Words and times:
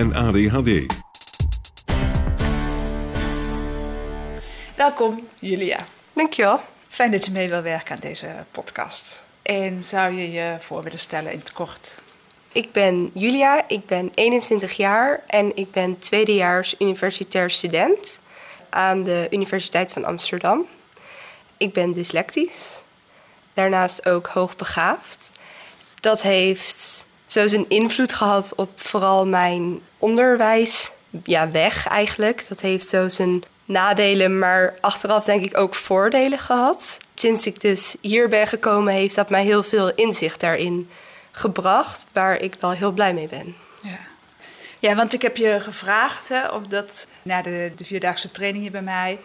en 0.00 0.14
ADHD. 0.14 0.86
Welkom, 4.76 5.28
Julia. 5.40 5.86
Dankjewel. 6.12 6.60
Fijn 6.88 7.10
dat 7.10 7.24
je 7.24 7.30
mee 7.32 7.48
wil 7.48 7.62
werken 7.62 7.94
aan 7.94 8.00
deze 8.00 8.44
podcast. 8.50 9.24
En 9.42 9.84
zou 9.84 10.14
je 10.14 10.30
je 10.30 10.56
voor 10.58 10.82
willen 10.82 10.98
stellen 10.98 11.32
in 11.32 11.38
het 11.38 11.52
kort? 11.52 12.02
Ik 12.52 12.72
ben 12.72 13.10
Julia, 13.14 13.68
ik 13.68 13.86
ben 13.86 14.10
21 14.14 14.72
jaar 14.72 15.22
en 15.26 15.56
ik 15.56 15.70
ben 15.70 15.98
tweedejaars 15.98 16.74
universitair 16.78 17.50
student 17.50 18.20
aan 18.70 19.04
de 19.04 19.26
Universiteit 19.30 19.92
van 19.92 20.04
Amsterdam. 20.04 20.66
Ik 21.56 21.72
ben 21.72 21.92
dyslectisch, 21.92 22.82
daarnaast 23.54 24.08
ook 24.08 24.26
hoogbegaafd. 24.26 25.30
Dat 26.00 26.22
heeft 26.22 27.08
zo 27.30 27.46
zijn 27.46 27.68
invloed 27.68 28.12
gehad 28.12 28.54
op 28.56 28.70
vooral 28.74 29.26
mijn 29.26 29.80
onderwijs. 29.98 30.90
Ja, 31.24 31.50
weg 31.50 31.86
eigenlijk. 31.86 32.48
Dat 32.48 32.60
heeft 32.60 32.88
zo 32.88 33.08
zijn 33.08 33.42
nadelen, 33.64 34.38
maar 34.38 34.74
achteraf 34.80 35.24
denk 35.24 35.44
ik 35.44 35.58
ook 35.58 35.74
voordelen 35.74 36.38
gehad. 36.38 36.98
Sinds 37.14 37.46
ik 37.46 37.60
dus 37.60 37.96
hier 38.00 38.28
ben 38.28 38.46
gekomen, 38.46 38.92
heeft 38.92 39.14
dat 39.14 39.30
mij 39.30 39.44
heel 39.44 39.62
veel 39.62 39.94
inzicht 39.94 40.40
daarin 40.40 40.90
gebracht, 41.30 42.06
waar 42.12 42.40
ik 42.40 42.56
wel 42.60 42.70
heel 42.70 42.92
blij 42.92 43.14
mee 43.14 43.28
ben. 43.28 43.54
Ja, 43.82 43.98
ja 44.78 44.94
want 44.94 45.12
ik 45.12 45.22
heb 45.22 45.36
je 45.36 45.60
gevraagd, 45.60 46.28
hè, 46.28 46.48
omdat 46.48 47.06
na 47.22 47.42
de, 47.42 47.72
de 47.76 47.84
vierdaagse 47.84 48.30
training 48.30 48.62
hier 48.62 48.72
bij 48.72 48.82
mij, 48.82 49.18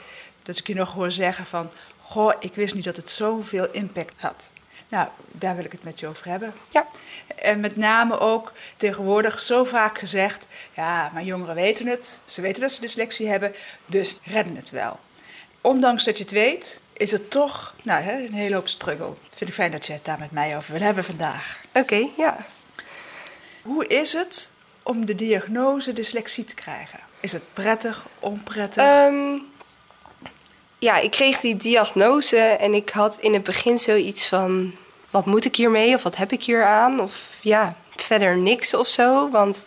dat 0.44 0.58
ik 0.58 0.67
je 0.67 0.75
nog 0.75 0.94
hoor 0.94 1.12
zeggen 1.12 1.45
van, 1.45 1.72
goh, 2.00 2.34
ik 2.40 2.56
wist 2.56 2.75
niet 2.75 2.84
dat 2.84 2.97
het 2.97 3.09
zoveel 3.09 3.72
impact 3.72 4.14
had. 4.17 4.52
Nou, 4.96 5.08
daar 5.32 5.56
wil 5.56 5.66
ik 5.66 5.72
het 5.72 5.84
met 5.84 6.00
je 6.00 6.08
over 6.08 6.30
hebben. 6.30 6.54
Ja. 6.70 6.88
En 7.36 7.60
met 7.60 7.76
name 7.76 8.20
ook 8.20 8.54
tegenwoordig 8.78 9.42
zo 9.42 9.64
vaak 9.64 9.98
gezegd: 9.98 10.48
ja, 10.74 11.12
maar 11.14 11.24
jongeren 11.24 11.56
weten 11.56 11.88
het. 11.88 12.20
Ze 12.26 12.42
weten 12.42 12.62
dat 12.62 12.72
ze 12.72 12.82
dyslexie 12.82 13.28
hebben, 13.28 13.56
dus 13.86 14.18
redden 14.24 14.56
het 14.56 14.70
wel. 14.70 15.00
Ondanks 15.62 16.04
dat 16.04 16.18
je 16.18 16.24
het 16.24 16.32
weet, 16.32 16.82
is 16.94 17.12
het 17.12 17.31
toch 17.31 17.75
nou, 17.84 18.03
hè, 18.03 18.25
een 18.25 18.34
hele 18.34 18.56
hoop 18.56 18.68
struggle. 18.68 19.14
Vind 19.36 19.50
ik 19.50 19.56
fijn 19.56 19.72
dat 19.72 19.86
je 19.86 19.94
het 19.94 20.06
daar 20.06 20.19
met 20.19 20.31
mij 20.31 20.58
over 20.58 20.74
wil 20.74 20.81
hebben 20.81 21.03
vandaag. 21.03 21.62
Oké, 21.74 22.08
ja. 22.18 22.38
Hoe 23.62 23.88
is 23.88 24.14
het 24.14 24.52
om 24.84 25.06
de 25.06 25.16
diagnose 25.16 25.94
dyslexie 25.94 26.44
te 26.44 26.56
krijgen? 26.56 27.00
Is 27.19 27.31
het 27.31 27.53
prettig, 27.53 28.06
onprettig? 28.19 28.84
Ehm, 28.84 29.38
ja, 30.80 30.98
ik 30.98 31.12
kreeg 31.12 31.40
die 31.40 31.58
diagnose 31.58 32.38
en 32.38 32.74
ik 32.74 32.90
had 32.90 33.18
in 33.18 33.34
het 33.34 33.44
begin 33.44 33.78
zoiets 33.78 34.28
van: 34.28 34.74
wat 35.16 35.26
moet 35.26 35.46
ik 35.46 35.56
hiermee 35.56 35.94
of 35.94 36.03
wat 36.03 36.16
heb 36.16 36.31
ik 36.31 36.44
hier 36.44 36.66
aan? 36.66 37.00
Of 37.00 37.30
ja, 37.42 37.76
verder 37.96 38.38
niks 38.38 38.74
of 38.74 38.88
zo. 38.88 39.30
Want 39.30 39.66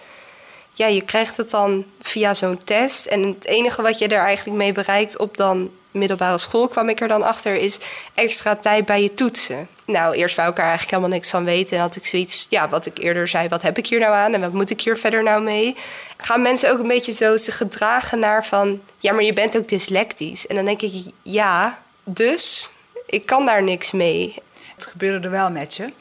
ja, 0.74 0.86
je 0.86 1.02
krijgt 1.02 1.36
het 1.36 1.50
dan 1.50 1.84
via 2.00 2.34
zo'n 2.34 2.64
test. 2.64 3.06
En 3.06 3.22
het 3.22 3.46
enige 3.46 3.82
wat 3.82 3.98
je 3.98 4.08
er 4.08 4.20
eigenlijk 4.20 4.56
mee 4.56 4.72
bereikt 4.72 5.18
op 5.18 5.36
dan 5.36 5.70
middelbare 5.90 6.38
school, 6.38 6.68
kwam 6.68 6.88
ik 6.88 7.00
er 7.00 7.08
dan 7.08 7.22
achter, 7.22 7.54
is 7.54 7.78
extra 8.14 8.56
tijd 8.56 8.86
bij 8.86 9.02
je 9.02 9.14
toetsen. 9.14 9.68
Nou, 9.86 10.14
eerst 10.14 10.36
wou 10.36 10.50
ik 10.50 10.56
er 10.56 10.62
eigenlijk 10.62 10.90
helemaal 10.90 11.16
niks 11.16 11.30
van 11.30 11.44
weten. 11.44 11.76
En 11.76 11.82
had 11.82 11.96
ik 11.96 12.06
zoiets, 12.06 12.46
ja, 12.50 12.68
wat 12.68 12.86
ik 12.86 12.98
eerder 12.98 13.28
zei, 13.28 13.48
wat 13.48 13.62
heb 13.62 13.78
ik 13.78 13.86
hier 13.86 14.00
nou 14.00 14.14
aan 14.14 14.34
en 14.34 14.40
wat 14.40 14.52
moet 14.52 14.70
ik 14.70 14.80
hier 14.80 14.98
verder 14.98 15.22
nou 15.22 15.42
mee? 15.42 15.76
Gaan 16.16 16.42
mensen 16.42 16.70
ook 16.70 16.78
een 16.78 16.88
beetje 16.88 17.12
zo 17.12 17.36
zich 17.36 17.56
gedragen 17.56 18.18
naar 18.18 18.46
van, 18.46 18.80
ja, 18.98 19.12
maar 19.12 19.24
je 19.24 19.32
bent 19.32 19.56
ook 19.56 19.68
dyslectisch. 19.68 20.46
En 20.46 20.56
dan 20.56 20.64
denk 20.64 20.82
ik, 20.82 20.92
ja, 21.22 21.82
dus 22.04 22.70
ik 23.06 23.26
kan 23.26 23.46
daar 23.46 23.62
niks 23.62 23.92
mee. 23.92 24.34
Het 24.78 24.86
gebeurde 24.86 25.26
er 25.26 25.32
wel 25.32 25.50
met 25.50 25.74
je? 25.74 25.92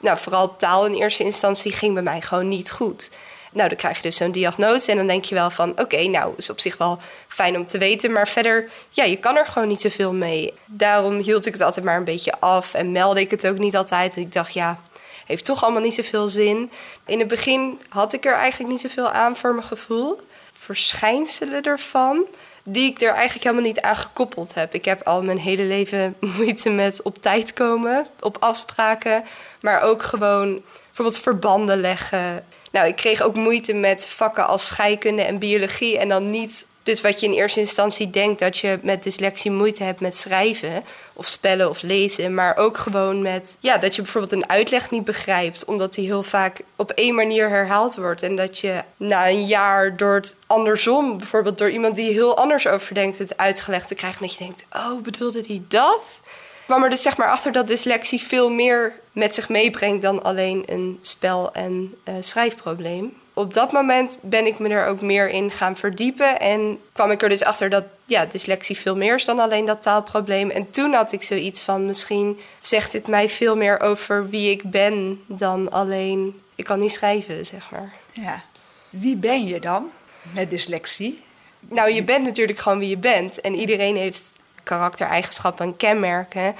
Nou, 0.00 0.18
vooral 0.18 0.56
taal 0.56 0.86
in 0.86 0.94
eerste 0.94 1.24
instantie 1.24 1.72
ging 1.72 1.94
bij 1.94 2.02
mij 2.02 2.20
gewoon 2.20 2.48
niet 2.48 2.70
goed. 2.70 3.10
Nou, 3.52 3.68
dan 3.68 3.76
krijg 3.76 3.96
je 3.96 4.02
dus 4.02 4.16
zo'n 4.16 4.32
diagnose 4.32 4.90
en 4.90 4.96
dan 4.96 5.06
denk 5.06 5.24
je 5.24 5.34
wel 5.34 5.50
van... 5.50 5.80
oké, 5.80 6.06
nou, 6.06 6.34
is 6.36 6.50
op 6.50 6.60
zich 6.60 6.76
wel 6.76 6.98
fijn 7.28 7.56
om 7.56 7.66
te 7.66 7.78
weten... 7.78 8.12
maar 8.12 8.28
verder, 8.28 8.70
ja, 8.90 9.04
je 9.04 9.16
kan 9.16 9.36
er 9.36 9.46
gewoon 9.46 9.68
niet 9.68 9.80
zoveel 9.80 10.12
mee. 10.12 10.54
Daarom 10.66 11.18
hield 11.18 11.46
ik 11.46 11.52
het 11.52 11.62
altijd 11.62 11.84
maar 11.84 11.96
een 11.96 12.04
beetje 12.04 12.40
af 12.40 12.74
en 12.74 12.92
meldde 12.92 13.20
ik 13.20 13.30
het 13.30 13.46
ook 13.46 13.58
niet 13.58 13.76
altijd. 13.76 14.16
Ik 14.16 14.32
dacht, 14.32 14.52
ja, 14.52 14.80
heeft 15.26 15.44
toch 15.44 15.62
allemaal 15.62 15.82
niet 15.82 15.94
zoveel 15.94 16.28
zin. 16.28 16.70
In 17.06 17.18
het 17.18 17.28
begin 17.28 17.80
had 17.88 18.12
ik 18.12 18.24
er 18.24 18.34
eigenlijk 18.34 18.70
niet 18.72 18.80
zoveel 18.80 19.10
aan 19.10 19.36
voor 19.36 19.54
mijn 19.54 19.66
gevoel. 19.66 20.20
Verschijnselen 20.52 21.62
ervan 21.62 22.26
die 22.64 22.90
ik 22.90 23.00
er 23.00 23.12
eigenlijk 23.12 23.44
helemaal 23.44 23.66
niet 23.66 23.80
aan 23.80 23.96
gekoppeld 23.96 24.54
heb. 24.54 24.74
Ik 24.74 24.84
heb 24.84 25.06
al 25.06 25.22
mijn 25.22 25.38
hele 25.38 25.62
leven 25.62 26.16
moeite 26.36 26.70
met 26.70 27.02
op 27.02 27.22
tijd 27.22 27.52
komen, 27.52 28.06
op 28.20 28.36
afspraken, 28.40 29.24
maar 29.60 29.82
ook 29.82 30.02
gewoon 30.02 30.62
bijvoorbeeld 30.86 31.18
verbanden 31.18 31.80
leggen. 31.80 32.44
Nou, 32.74 32.86
ik 32.86 32.96
kreeg 32.96 33.22
ook 33.22 33.36
moeite 33.36 33.72
met 33.72 34.06
vakken 34.06 34.46
als 34.46 34.66
scheikunde 34.66 35.22
en 35.22 35.38
biologie 35.38 35.98
en 35.98 36.08
dan 36.08 36.30
niet 36.30 36.66
dus 36.82 37.00
wat 37.00 37.20
je 37.20 37.26
in 37.26 37.32
eerste 37.32 37.60
instantie 37.60 38.10
denkt 38.10 38.38
dat 38.38 38.58
je 38.58 38.78
met 38.82 39.02
dyslexie 39.02 39.50
moeite 39.50 39.82
hebt 39.82 40.00
met 40.00 40.16
schrijven 40.16 40.84
of 41.12 41.26
spellen 41.26 41.68
of 41.68 41.82
lezen, 41.82 42.34
maar 42.34 42.56
ook 42.56 42.76
gewoon 42.76 43.22
met 43.22 43.56
ja, 43.60 43.78
dat 43.78 43.94
je 43.94 44.02
bijvoorbeeld 44.02 44.32
een 44.32 44.48
uitleg 44.48 44.90
niet 44.90 45.04
begrijpt, 45.04 45.64
omdat 45.64 45.94
die 45.94 46.04
heel 46.04 46.22
vaak 46.22 46.60
op 46.76 46.90
één 46.90 47.14
manier 47.14 47.48
herhaald 47.48 47.94
wordt. 47.94 48.22
En 48.22 48.36
dat 48.36 48.58
je 48.58 48.82
na 48.96 49.28
een 49.28 49.46
jaar 49.46 49.96
door 49.96 50.14
het 50.14 50.36
andersom, 50.46 51.18
bijvoorbeeld 51.18 51.58
door 51.58 51.70
iemand 51.70 51.96
die 51.96 52.12
heel 52.12 52.36
anders 52.36 52.66
over 52.66 52.94
denkt, 52.94 53.18
het 53.18 53.36
uitgelegd 53.36 53.88
te 53.88 53.94
krijgen. 53.94 54.22
Dat 54.22 54.32
je 54.32 54.44
denkt, 54.44 54.64
oh, 54.72 55.02
bedoelde 55.02 55.42
die 55.42 55.64
dat? 55.68 56.20
Kwam 56.66 56.82
er 56.82 56.90
dus 56.90 57.02
zeg 57.02 57.16
maar 57.16 57.30
achter 57.30 57.52
dat 57.52 57.68
dyslexie 57.68 58.22
veel 58.22 58.50
meer 58.50 59.00
met 59.12 59.34
zich 59.34 59.48
meebrengt 59.48 60.02
dan 60.02 60.22
alleen 60.22 60.62
een 60.66 60.98
spel- 61.00 61.52
en 61.52 61.94
uh, 62.08 62.14
schrijfprobleem 62.20 63.12
op 63.34 63.54
dat 63.54 63.72
moment 63.72 64.18
ben 64.22 64.46
ik 64.46 64.58
me 64.58 64.68
er 64.68 64.86
ook 64.86 65.00
meer 65.00 65.28
in 65.28 65.50
gaan 65.50 65.76
verdiepen. 65.76 66.40
En 66.40 66.78
kwam 66.92 67.10
ik 67.10 67.22
er 67.22 67.28
dus 67.28 67.44
achter 67.44 67.70
dat 67.70 67.84
ja, 68.04 68.26
dyslexie 68.26 68.78
veel 68.78 68.96
meer 68.96 69.14
is 69.14 69.24
dan 69.24 69.38
alleen 69.38 69.64
dat 69.64 69.82
taalprobleem. 69.82 70.50
En 70.50 70.70
toen 70.70 70.92
had 70.92 71.12
ik 71.12 71.22
zoiets 71.22 71.60
van: 71.62 71.86
misschien 71.86 72.38
zegt 72.60 72.92
dit 72.92 73.06
mij 73.06 73.28
veel 73.28 73.56
meer 73.56 73.80
over 73.80 74.28
wie 74.28 74.50
ik 74.50 74.62
ben 74.62 75.20
dan 75.26 75.70
alleen 75.70 76.40
ik 76.54 76.64
kan 76.64 76.80
niet 76.80 76.92
schrijven, 76.92 77.46
zeg 77.46 77.70
maar. 77.70 77.92
Ja. 78.12 78.42
Wie 78.90 79.16
ben 79.16 79.46
je 79.46 79.60
dan 79.60 79.90
met 80.34 80.50
dyslexie? 80.50 81.22
Nou, 81.60 81.92
je 81.92 82.04
bent 82.04 82.24
natuurlijk 82.24 82.58
gewoon 82.58 82.78
wie 82.78 82.88
je 82.88 82.98
bent. 82.98 83.40
En 83.40 83.54
iedereen 83.54 83.96
heeft 83.96 84.34
karaktereigenschappen 84.64 85.66
en 85.66 85.76
kenmerken. 85.76 86.56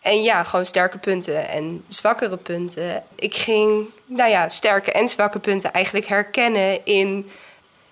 En 0.00 0.22
ja, 0.22 0.44
gewoon 0.44 0.66
sterke 0.66 0.98
punten 0.98 1.48
en 1.48 1.84
zwakkere 1.86 2.36
punten. 2.36 3.02
Ik 3.14 3.34
ging, 3.34 3.84
nou 4.06 4.30
ja, 4.30 4.48
sterke 4.48 4.92
en 4.92 5.08
zwakke 5.08 5.38
punten 5.38 5.72
eigenlijk 5.72 6.06
herkennen 6.06 6.84
in 6.84 7.30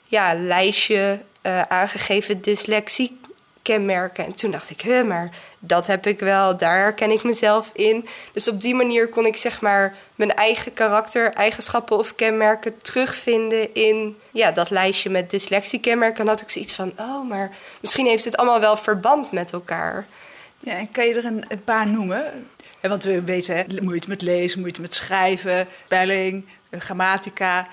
ja, 0.04 0.34
lijstje 0.34 1.18
uh, 1.42 1.62
aangegeven 1.62 2.40
dyslexie 2.40 3.19
kenmerken. 3.62 4.24
En 4.24 4.34
toen 4.34 4.50
dacht 4.50 4.70
ik, 4.70 4.80
hè, 4.80 5.04
maar 5.04 5.30
dat 5.58 5.86
heb 5.86 6.06
ik 6.06 6.18
wel, 6.18 6.56
daar 6.56 6.78
herken 6.78 7.10
ik 7.10 7.22
mezelf 7.22 7.70
in. 7.74 8.06
Dus 8.32 8.48
op 8.48 8.60
die 8.60 8.74
manier 8.74 9.08
kon 9.08 9.26
ik 9.26 9.36
zeg 9.36 9.60
maar 9.60 9.96
mijn 10.14 10.34
eigen 10.34 10.72
karakter, 10.72 11.32
eigenschappen 11.32 11.96
of 11.98 12.14
kenmerken 12.14 12.78
terugvinden 12.78 13.74
in 13.74 14.16
ja, 14.30 14.52
dat 14.52 14.70
lijstje 14.70 15.10
met 15.10 15.30
dyslexie 15.30 15.80
kenmerken. 15.80 16.22
En 16.22 16.28
had 16.28 16.40
ik 16.40 16.50
zoiets 16.50 16.74
van, 16.74 16.92
oh, 16.98 17.28
maar 17.28 17.50
misschien 17.80 18.06
heeft 18.06 18.24
het 18.24 18.36
allemaal 18.36 18.60
wel 18.60 18.76
verband 18.76 19.32
met 19.32 19.52
elkaar. 19.52 20.06
Ja, 20.58 20.72
en 20.72 20.90
kan 20.90 21.06
je 21.06 21.14
er 21.14 21.24
een, 21.24 21.44
een 21.48 21.64
paar 21.64 21.86
noemen? 21.86 22.46
Ja, 22.80 22.88
want 22.88 23.04
we 23.04 23.22
weten, 23.22 23.56
hè, 23.56 23.64
moeite 23.82 24.08
met 24.08 24.22
lezen, 24.22 24.60
moeite 24.60 24.80
met 24.80 24.94
schrijven, 24.94 25.66
spelling, 25.84 26.46
grammatica. 26.70 27.68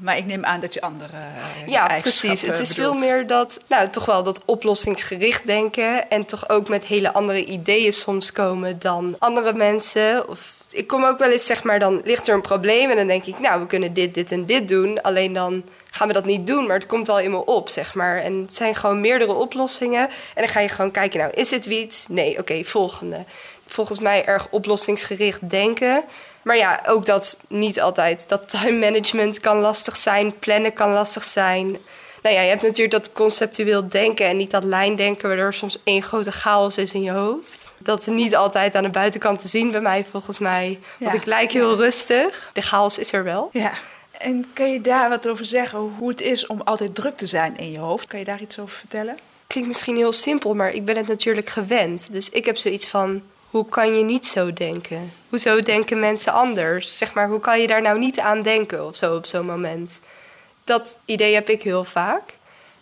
Maar 0.00 0.16
ik 0.16 0.26
neem 0.26 0.44
aan 0.44 0.60
dat 0.60 0.74
je 0.74 0.80
andere 0.80 1.16
uh, 1.16 1.68
Ja, 1.68 1.98
precies. 2.00 2.42
Het 2.42 2.58
is 2.58 2.72
veel 2.72 2.94
meer 2.94 3.26
dat, 3.26 3.58
nou, 3.68 3.88
toch 3.88 4.04
wel 4.04 4.22
dat 4.22 4.42
oplossingsgericht 4.44 5.46
denken. 5.46 6.10
En 6.10 6.24
toch 6.24 6.48
ook 6.48 6.68
met 6.68 6.84
hele 6.84 7.12
andere 7.12 7.44
ideeën 7.44 7.92
soms 7.92 8.32
komen 8.32 8.78
dan 8.78 9.16
andere 9.18 9.52
mensen. 9.52 10.28
Of 10.28 10.54
ik 10.70 10.86
kom 10.86 11.04
ook 11.04 11.18
wel 11.18 11.30
eens, 11.30 11.46
zeg 11.46 11.62
maar, 11.62 11.78
dan 11.78 12.00
ligt 12.04 12.28
er 12.28 12.34
een 12.34 12.40
probleem. 12.40 12.90
En 12.90 12.96
dan 12.96 13.06
denk 13.06 13.24
ik, 13.24 13.38
nou, 13.38 13.60
we 13.60 13.66
kunnen 13.66 13.92
dit, 13.92 14.14
dit 14.14 14.32
en 14.32 14.46
dit 14.46 14.68
doen. 14.68 15.02
Alleen 15.02 15.32
dan 15.32 15.64
gaan 15.90 16.08
we 16.08 16.14
dat 16.14 16.24
niet 16.24 16.46
doen, 16.46 16.66
maar 16.66 16.76
het 16.76 16.86
komt 16.86 17.08
al 17.08 17.20
in 17.20 17.30
me 17.30 17.44
op, 17.44 17.68
zeg 17.68 17.94
maar. 17.94 18.18
En 18.18 18.40
het 18.40 18.56
zijn 18.56 18.74
gewoon 18.74 19.00
meerdere 19.00 19.32
oplossingen. 19.32 20.08
En 20.08 20.42
dan 20.42 20.48
ga 20.48 20.60
je 20.60 20.68
gewoon 20.68 20.90
kijken, 20.90 21.18
nou, 21.18 21.32
is 21.34 21.50
het 21.50 21.66
iets? 21.66 22.06
Nee, 22.08 22.38
oké, 22.38 22.64
volgende. 22.64 23.24
Volgens 23.66 23.98
mij 23.98 24.24
erg 24.24 24.48
oplossingsgericht 24.50 25.50
denken. 25.50 26.04
Maar 26.46 26.56
ja, 26.56 26.82
ook 26.86 27.06
dat 27.06 27.40
niet 27.48 27.80
altijd. 27.80 28.24
Dat 28.28 28.48
time 28.48 28.78
management 28.78 29.40
kan 29.40 29.58
lastig 29.58 29.96
zijn, 29.96 30.38
plannen 30.38 30.72
kan 30.72 30.90
lastig 30.90 31.24
zijn. 31.24 31.70
Nou 32.22 32.34
ja, 32.34 32.40
je 32.40 32.48
hebt 32.48 32.62
natuurlijk 32.62 32.90
dat 32.90 33.12
conceptueel 33.12 33.88
denken 33.88 34.26
en 34.26 34.36
niet 34.36 34.50
dat 34.50 34.64
lijndenken, 34.64 35.28
waardoor 35.28 35.46
er 35.46 35.54
soms 35.54 35.82
één 35.84 36.02
grote 36.02 36.32
chaos 36.32 36.78
is 36.78 36.92
in 36.92 37.02
je 37.02 37.10
hoofd. 37.10 37.70
Dat 37.78 38.00
is 38.00 38.06
niet 38.06 38.36
altijd 38.36 38.74
aan 38.74 38.82
de 38.82 38.90
buitenkant 38.90 39.40
te 39.40 39.48
zien 39.48 39.70
bij 39.70 39.80
mij, 39.80 40.04
volgens 40.10 40.38
mij. 40.38 40.80
Want 40.98 41.14
ik 41.14 41.24
lijk 41.24 41.50
heel 41.50 41.76
rustig. 41.76 42.50
De 42.52 42.62
chaos 42.62 42.98
is 42.98 43.12
er 43.12 43.24
wel. 43.24 43.48
Ja. 43.52 43.72
En 44.10 44.46
kan 44.52 44.72
je 44.72 44.80
daar 44.80 45.08
wat 45.08 45.28
over 45.28 45.44
zeggen, 45.44 45.78
hoe 45.78 46.08
het 46.08 46.20
is 46.20 46.46
om 46.46 46.60
altijd 46.64 46.94
druk 46.94 47.16
te 47.16 47.26
zijn 47.26 47.56
in 47.56 47.70
je 47.70 47.78
hoofd? 47.78 48.06
Kan 48.06 48.18
je 48.18 48.24
daar 48.24 48.40
iets 48.40 48.58
over 48.58 48.76
vertellen? 48.76 49.18
Klinkt 49.46 49.68
misschien 49.68 49.96
heel 49.96 50.12
simpel, 50.12 50.54
maar 50.54 50.72
ik 50.72 50.84
ben 50.84 50.96
het 50.96 51.08
natuurlijk 51.08 51.48
gewend. 51.48 52.12
Dus 52.12 52.30
ik 52.30 52.44
heb 52.44 52.56
zoiets 52.56 52.86
van, 52.86 53.22
hoe 53.56 53.68
kan 53.68 53.96
je 53.96 54.04
niet 54.04 54.26
zo 54.26 54.52
denken? 54.52 55.12
Hoezo 55.28 55.60
denken 55.60 56.00
mensen 56.00 56.32
anders? 56.32 56.98
Zeg 56.98 57.14
maar, 57.14 57.28
hoe 57.28 57.40
kan 57.40 57.60
je 57.60 57.66
daar 57.66 57.82
nou 57.82 57.98
niet 57.98 58.18
aan 58.18 58.42
denken 58.42 58.86
of 58.86 58.96
zo 58.96 59.16
op 59.16 59.26
zo'n 59.26 59.46
moment? 59.46 60.00
Dat 60.64 60.98
idee 61.04 61.34
heb 61.34 61.48
ik 61.48 61.62
heel 61.62 61.84
vaak. 61.84 62.22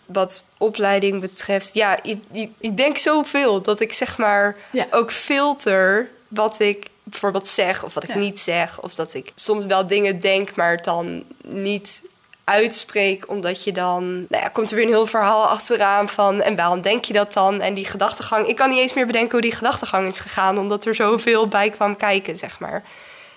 Wat 0.05 0.49
opleiding 0.57 1.21
betreft, 1.21 1.73
ja, 1.73 2.03
ik, 2.03 2.21
ik, 2.31 2.51
ik 2.59 2.77
denk 2.77 2.97
zoveel 2.97 3.61
dat 3.61 3.79
ik 3.79 3.93
zeg 3.93 4.17
maar 4.17 4.55
ook 4.91 5.11
filter 5.11 6.09
wat 6.27 6.59
ik 6.59 6.85
bijvoorbeeld 7.03 7.47
zeg 7.47 7.83
of 7.83 7.93
wat 7.93 8.03
ik 8.03 8.15
niet 8.15 8.39
zeg. 8.39 8.81
Of 8.81 8.95
dat 8.95 9.13
ik 9.13 9.31
soms 9.35 9.65
wel 9.65 9.87
dingen 9.87 10.19
denk, 10.19 10.55
maar 10.55 10.71
het 10.71 10.83
dan 10.83 11.23
niet 11.43 12.03
uitspreek, 12.45 13.29
omdat 13.29 13.63
je 13.63 13.71
dan, 13.71 14.13
nou 14.13 14.43
ja, 14.43 14.47
komt 14.47 14.69
er 14.69 14.75
weer 14.75 14.85
een 14.85 14.91
heel 14.91 15.07
verhaal 15.07 15.47
achteraan 15.47 16.09
van 16.09 16.41
en 16.41 16.55
waarom 16.55 16.81
denk 16.81 17.05
je 17.05 17.13
dat 17.13 17.33
dan? 17.33 17.61
En 17.61 17.73
die 17.73 17.85
gedachtegang, 17.85 18.47
ik 18.47 18.55
kan 18.55 18.69
niet 18.69 18.79
eens 18.79 18.93
meer 18.93 19.05
bedenken 19.05 19.31
hoe 19.31 19.41
die 19.41 19.55
gedachtegang 19.55 20.07
is 20.07 20.19
gegaan, 20.19 20.57
omdat 20.57 20.85
er 20.85 20.95
zoveel 20.95 21.47
bij 21.47 21.69
kwam 21.69 21.97
kijken, 21.97 22.37
zeg 22.37 22.59
maar. 22.59 22.83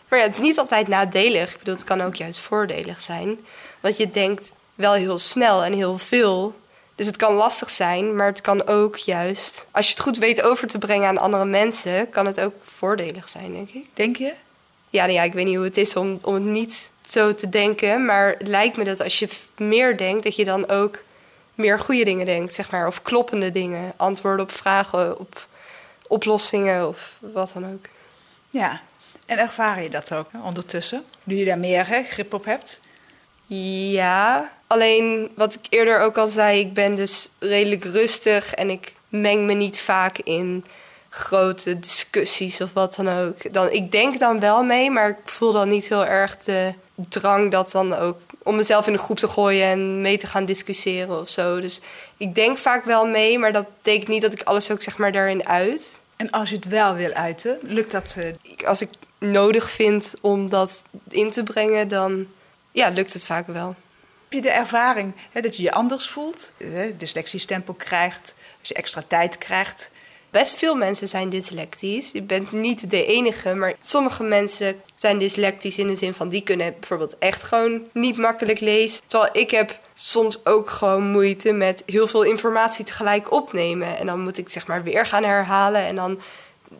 Maar 0.09 0.19
ja, 0.19 0.25
het 0.25 0.35
is 0.35 0.41
niet 0.41 0.59
altijd 0.59 0.89
nadelig. 0.89 1.53
Ik 1.53 1.59
bedoel, 1.59 1.75
het 1.75 1.85
kan 1.85 2.01
ook 2.01 2.15
juist 2.15 2.39
voordelig 2.39 3.03
zijn. 3.03 3.39
Want 3.81 3.97
je 3.97 4.11
denkt 4.11 4.53
wel 4.75 4.93
heel 4.93 5.19
snel 5.19 5.65
en 5.65 5.73
heel 5.73 5.99
veel. 5.99 6.55
Dus 6.95 7.07
het 7.07 7.17
kan 7.17 7.35
lastig 7.35 7.71
zijn, 7.71 8.17
maar 8.17 8.27
het 8.27 8.41
kan 8.41 8.67
ook 8.67 8.97
juist, 8.97 9.67
als 9.71 9.87
je 9.87 9.93
het 9.93 10.01
goed 10.01 10.19
weet 10.19 10.43
over 10.43 10.67
te 10.67 10.79
brengen 10.79 11.09
aan 11.09 11.19
andere 11.19 11.45
mensen, 11.45 12.11
kan 12.11 12.27
het 12.27 12.41
ook 12.41 12.55
voordelig 12.63 13.29
zijn, 13.29 13.53
denk 13.53 13.71
ik. 13.71 13.87
Denk 13.95 14.17
je? 14.17 14.35
Ja, 14.91 15.03
nou 15.03 15.13
ja 15.13 15.23
ik 15.23 15.33
weet 15.33 15.45
niet 15.45 15.57
hoe 15.57 15.65
het 15.65 15.77
is 15.77 15.97
om, 15.97 16.19
om 16.23 16.35
het 16.35 16.43
niet 16.43 16.91
zo 17.11 17.35
te 17.35 17.49
denken, 17.49 18.05
maar 18.05 18.35
het 18.39 18.49
lijkt 18.49 18.77
me 18.77 18.85
dat 18.85 19.03
als 19.03 19.19
je 19.19 19.29
meer 19.57 19.97
denkt, 19.97 20.25
dat 20.25 20.37
je 20.37 20.45
dan 20.45 20.69
ook 20.69 21.05
meer 21.55 21.79
goede 21.79 22.05
dingen 22.05 22.27
denkt, 22.27 22.55
zeg 22.55 22.71
maar, 22.71 22.87
of 22.87 23.03
kloppende 23.03 23.51
dingen, 23.51 23.93
antwoorden 23.97 24.45
op 24.45 24.53
vragen, 24.53 25.19
op 25.19 25.47
oplossingen 26.07 26.89
of 26.89 27.19
wat 27.21 27.51
dan 27.55 27.73
ook. 27.73 27.87
Ja, 28.51 28.81
en 29.27 29.39
ervaar 29.39 29.83
je 29.83 29.91
dat 29.91 30.15
ook 30.15 30.29
ondertussen? 30.45 31.05
Nu 31.25 31.37
je 31.37 31.45
daar 31.45 31.59
meer 31.59 31.87
hè, 31.87 32.03
grip 32.03 32.35
op 32.35 32.45
hebt? 32.45 32.81
Ja, 33.47 34.53
alleen 34.67 35.31
wat 35.35 35.55
ik 35.55 35.61
eerder 35.69 36.01
ook 36.01 36.19
al 36.19 36.29
zei, 36.29 36.61
ik 36.61 36.75
ben 36.75 36.95
dus 36.95 37.31
redelijk 37.39 37.85
rustig 37.85 38.55
en 38.55 38.71
ik 38.71 38.93
meng 39.09 39.47
me 39.47 39.53
niet 39.53 39.81
vaak 39.81 40.19
in 40.19 40.65
grote 41.09 41.79
discussies 41.79 42.61
of 42.61 42.73
wat 42.73 42.95
dan 42.95 43.09
ook. 43.09 43.53
Dan, 43.53 43.71
ik 43.71 43.93
denk 43.93 44.19
dan 44.19 44.41
wel 44.41 44.63
mee, 44.63 44.91
maar 44.91 45.09
ik 45.09 45.17
voel 45.25 45.53
dan 45.53 45.69
niet 45.69 45.89
heel 45.89 46.07
erg 46.07 46.37
de 46.37 46.73
drang 47.09 47.51
dat 47.51 47.71
dan 47.71 47.95
ook 47.95 48.19
om 48.43 48.57
mezelf 48.57 48.87
in 48.87 48.93
de 48.93 48.99
groep 48.99 49.19
te 49.19 49.29
gooien 49.29 49.67
en 49.67 50.01
mee 50.01 50.17
te 50.17 50.27
gaan 50.27 50.45
discussiëren 50.45 51.21
of 51.21 51.29
zo. 51.29 51.61
Dus 51.61 51.81
ik 52.17 52.35
denk 52.35 52.59
vaak 52.59 52.85
wel 52.85 53.07
mee, 53.07 53.39
maar 53.39 53.53
dat 53.53 53.67
betekent 53.77 54.09
niet 54.09 54.23
dat 54.23 54.33
ik 54.33 54.43
alles 54.43 54.71
ook 54.71 54.83
zeg 54.83 54.99
maar 54.99 55.13
daarin 55.13 55.47
uit. 55.47 55.99
En 56.17 56.31
als 56.31 56.49
je 56.49 56.57
het 56.57 56.69
wel 56.69 56.95
wil 56.95 57.13
uiten, 57.13 57.59
lukt 57.63 57.91
dat? 57.91 58.17
Uh... 58.19 58.67
Als 58.67 58.83
ik 58.83 58.89
nodig 59.19 59.71
vind 59.71 60.15
om 60.21 60.49
dat 60.49 60.85
in 61.09 61.31
te 61.31 61.43
brengen, 61.43 61.89
dan 61.89 62.27
ja, 62.73 62.89
lukt 62.89 63.13
het 63.13 63.27
vaak 63.27 63.47
wel. 63.47 63.77
Heb 64.23 64.33
je 64.33 64.41
de 64.41 64.51
ervaring 64.51 65.15
hè, 65.33 65.41
dat 65.41 65.57
je 65.57 65.63
je 65.63 65.73
anders 65.73 66.09
voelt, 66.09 66.53
hè, 66.57 66.97
dyslexiestempel 66.97 67.75
krijgt, 67.75 68.35
als 68.61 68.69
je 68.69 68.75
extra 68.75 69.03
tijd 69.07 69.39
krijgt? 69.39 69.91
Best 70.31 70.57
veel 70.57 70.75
mensen 70.75 71.09
zijn 71.09 71.29
dyslectisch. 71.29 72.11
Je 72.13 72.23
bent 72.23 72.53
niet 72.53 72.91
de 72.91 73.07
enige, 73.07 73.55
maar 73.55 73.75
sommige 73.81 74.23
mensen 74.23 74.83
zijn 74.95 75.19
dyslectisch 75.19 75.79
in 75.79 75.87
de 75.87 75.97
zin 75.97 76.15
van 76.15 76.29
die 76.29 76.43
kunnen 76.43 76.75
bijvoorbeeld 76.79 77.19
echt 77.19 77.43
gewoon 77.43 77.83
niet 77.93 78.17
makkelijk 78.17 78.61
lezen. 78.61 79.01
Terwijl 79.07 79.31
ik 79.33 79.51
heb 79.51 79.79
soms 79.95 80.47
ook 80.47 80.71
gewoon 80.71 81.11
moeite 81.11 81.53
met 81.53 81.83
heel 81.87 82.07
veel 82.07 82.23
informatie 82.23 82.85
tegelijk 82.85 83.33
opnemen. 83.33 83.99
En 83.99 84.07
dan 84.07 84.21
moet 84.21 84.39
ik 84.39 84.49
zeg 84.49 84.67
maar 84.67 84.83
weer 84.83 85.07
gaan 85.07 85.25
herhalen 85.25 85.81
en 85.81 85.97
dan 85.97 86.21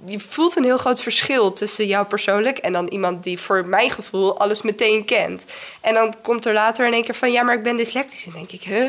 je 0.05 0.19
voelt 0.19 0.57
een 0.57 0.65
heel 0.65 0.79
groot 0.79 1.01
verschil 1.01 1.53
tussen 1.53 1.87
jou 1.87 2.07
persoonlijk 2.07 2.59
en 2.59 2.73
dan 2.73 2.87
iemand 2.87 3.25
die 3.25 3.39
voor 3.39 3.67
mijn 3.67 3.91
gevoel 3.91 4.39
alles 4.39 4.63
meteen 4.63 5.05
kent. 5.05 5.47
En 5.81 5.95
dan 5.95 6.15
komt 6.23 6.47
er 6.47 6.53
later 6.53 6.87
in 6.87 6.93
één 6.93 7.05
keer 7.05 7.15
van 7.15 7.33
ja, 7.33 7.43
maar 7.43 7.55
ik 7.55 7.63
ben 7.63 7.77
dyslectisch. 7.77 8.27
En 8.27 8.33
denk 8.33 8.51
ik, 8.51 8.63
huh? 8.63 8.89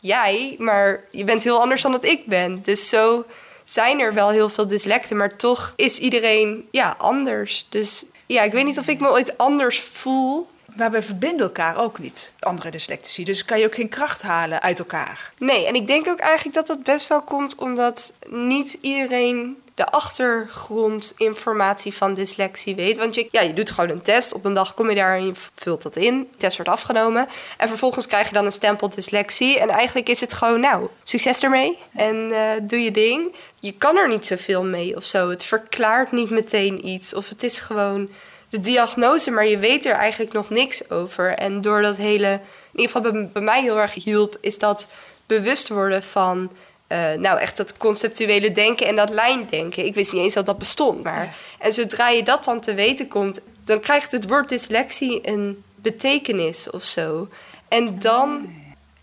Jij, 0.00 0.54
maar 0.58 1.04
je 1.10 1.24
bent 1.24 1.44
heel 1.44 1.60
anders 1.60 1.82
dan 1.82 1.92
dat 1.92 2.04
ik 2.04 2.26
ben. 2.26 2.60
Dus 2.62 2.88
zo 2.88 3.24
zijn 3.64 4.00
er 4.00 4.14
wel 4.14 4.30
heel 4.30 4.48
veel 4.48 4.66
dyslecten, 4.66 5.16
maar 5.16 5.36
toch 5.36 5.72
is 5.76 5.98
iedereen 5.98 6.68
ja, 6.70 6.94
anders. 6.98 7.66
Dus 7.68 8.04
ja, 8.26 8.42
ik 8.42 8.52
weet 8.52 8.64
niet 8.64 8.78
of 8.78 8.88
ik 8.88 9.00
me 9.00 9.10
ooit 9.10 9.38
anders 9.38 9.80
voel. 9.80 10.48
Maar 10.76 10.90
we 10.90 11.02
verbinden 11.02 11.46
elkaar 11.46 11.76
ook 11.76 11.98
niet, 11.98 12.32
andere 12.40 12.70
dyslectici. 12.70 13.24
Dus 13.24 13.44
kan 13.44 13.58
je 13.58 13.66
ook 13.66 13.74
geen 13.74 13.88
kracht 13.88 14.22
halen 14.22 14.62
uit 14.62 14.78
elkaar. 14.78 15.32
Nee, 15.38 15.66
en 15.66 15.74
ik 15.74 15.86
denk 15.86 16.08
ook 16.08 16.18
eigenlijk 16.18 16.56
dat 16.56 16.66
dat 16.66 16.82
best 16.82 17.06
wel 17.06 17.22
komt 17.22 17.54
omdat 17.54 18.12
niet 18.28 18.78
iedereen 18.80 19.56
de 19.74 19.86
achtergrondinformatie 19.86 21.94
van 21.94 22.14
dyslexie 22.14 22.74
weet. 22.74 22.96
Want 22.96 23.14
je, 23.14 23.26
ja, 23.30 23.40
je 23.40 23.52
doet 23.52 23.70
gewoon 23.70 23.90
een 23.90 24.02
test. 24.02 24.32
Op 24.32 24.44
een 24.44 24.54
dag 24.54 24.74
kom 24.74 24.88
je 24.88 24.94
daar 24.94 25.16
en 25.16 25.26
je 25.26 25.32
vult 25.54 25.82
dat 25.82 25.96
in. 25.96 26.28
De 26.30 26.36
test 26.36 26.56
wordt 26.56 26.70
afgenomen. 26.70 27.26
En 27.56 27.68
vervolgens 27.68 28.06
krijg 28.06 28.28
je 28.28 28.34
dan 28.34 28.44
een 28.44 28.52
stempel 28.52 28.88
dyslexie. 28.88 29.60
En 29.60 29.68
eigenlijk 29.68 30.08
is 30.08 30.20
het 30.20 30.32
gewoon, 30.32 30.60
nou, 30.60 30.88
succes 31.02 31.42
ermee. 31.42 31.78
En 31.94 32.16
uh, 32.16 32.50
doe 32.62 32.82
je 32.82 32.90
ding. 32.90 33.34
Je 33.60 33.72
kan 33.72 33.96
er 33.96 34.08
niet 34.08 34.26
zoveel 34.26 34.64
mee 34.64 34.96
of 34.96 35.04
zo. 35.04 35.30
Het 35.30 35.44
verklaart 35.44 36.12
niet 36.12 36.30
meteen 36.30 36.88
iets. 36.88 37.14
Of 37.14 37.28
het 37.28 37.42
is 37.42 37.58
gewoon 37.58 38.10
de 38.48 38.60
diagnose, 38.60 39.30
maar 39.30 39.46
je 39.46 39.58
weet 39.58 39.86
er 39.86 39.94
eigenlijk 39.94 40.32
nog 40.32 40.50
niks 40.50 40.90
over. 40.90 41.34
En 41.34 41.60
door 41.60 41.82
dat 41.82 41.96
hele, 41.96 42.32
in 42.72 42.80
ieder 42.80 42.92
geval 42.92 43.12
bij, 43.12 43.30
bij 43.32 43.42
mij 43.42 43.62
heel 43.62 43.78
erg 43.78 43.94
hielp, 43.94 44.38
is 44.40 44.58
dat 44.58 44.88
bewust 45.26 45.68
worden 45.68 46.02
van 46.02 46.50
uh, 46.88 47.12
nou, 47.12 47.38
echt 47.38 47.56
dat 47.56 47.76
conceptuele 47.76 48.52
denken 48.52 48.86
en 48.86 48.96
dat 48.96 49.10
lijndenken. 49.10 49.86
Ik 49.86 49.94
wist 49.94 50.12
niet 50.12 50.22
eens 50.22 50.34
dat 50.34 50.46
dat 50.46 50.58
bestond. 50.58 51.02
Maar. 51.02 51.36
En 51.58 51.72
zodra 51.72 52.08
je 52.08 52.22
dat 52.22 52.44
dan 52.44 52.60
te 52.60 52.74
weten 52.74 53.08
komt, 53.08 53.40
dan 53.64 53.80
krijgt 53.80 54.12
het 54.12 54.28
woord 54.28 54.48
dyslexie 54.48 55.28
een 55.28 55.64
betekenis 55.74 56.70
of 56.70 56.84
zo. 56.84 57.28
En 57.68 57.98
dan 57.98 58.48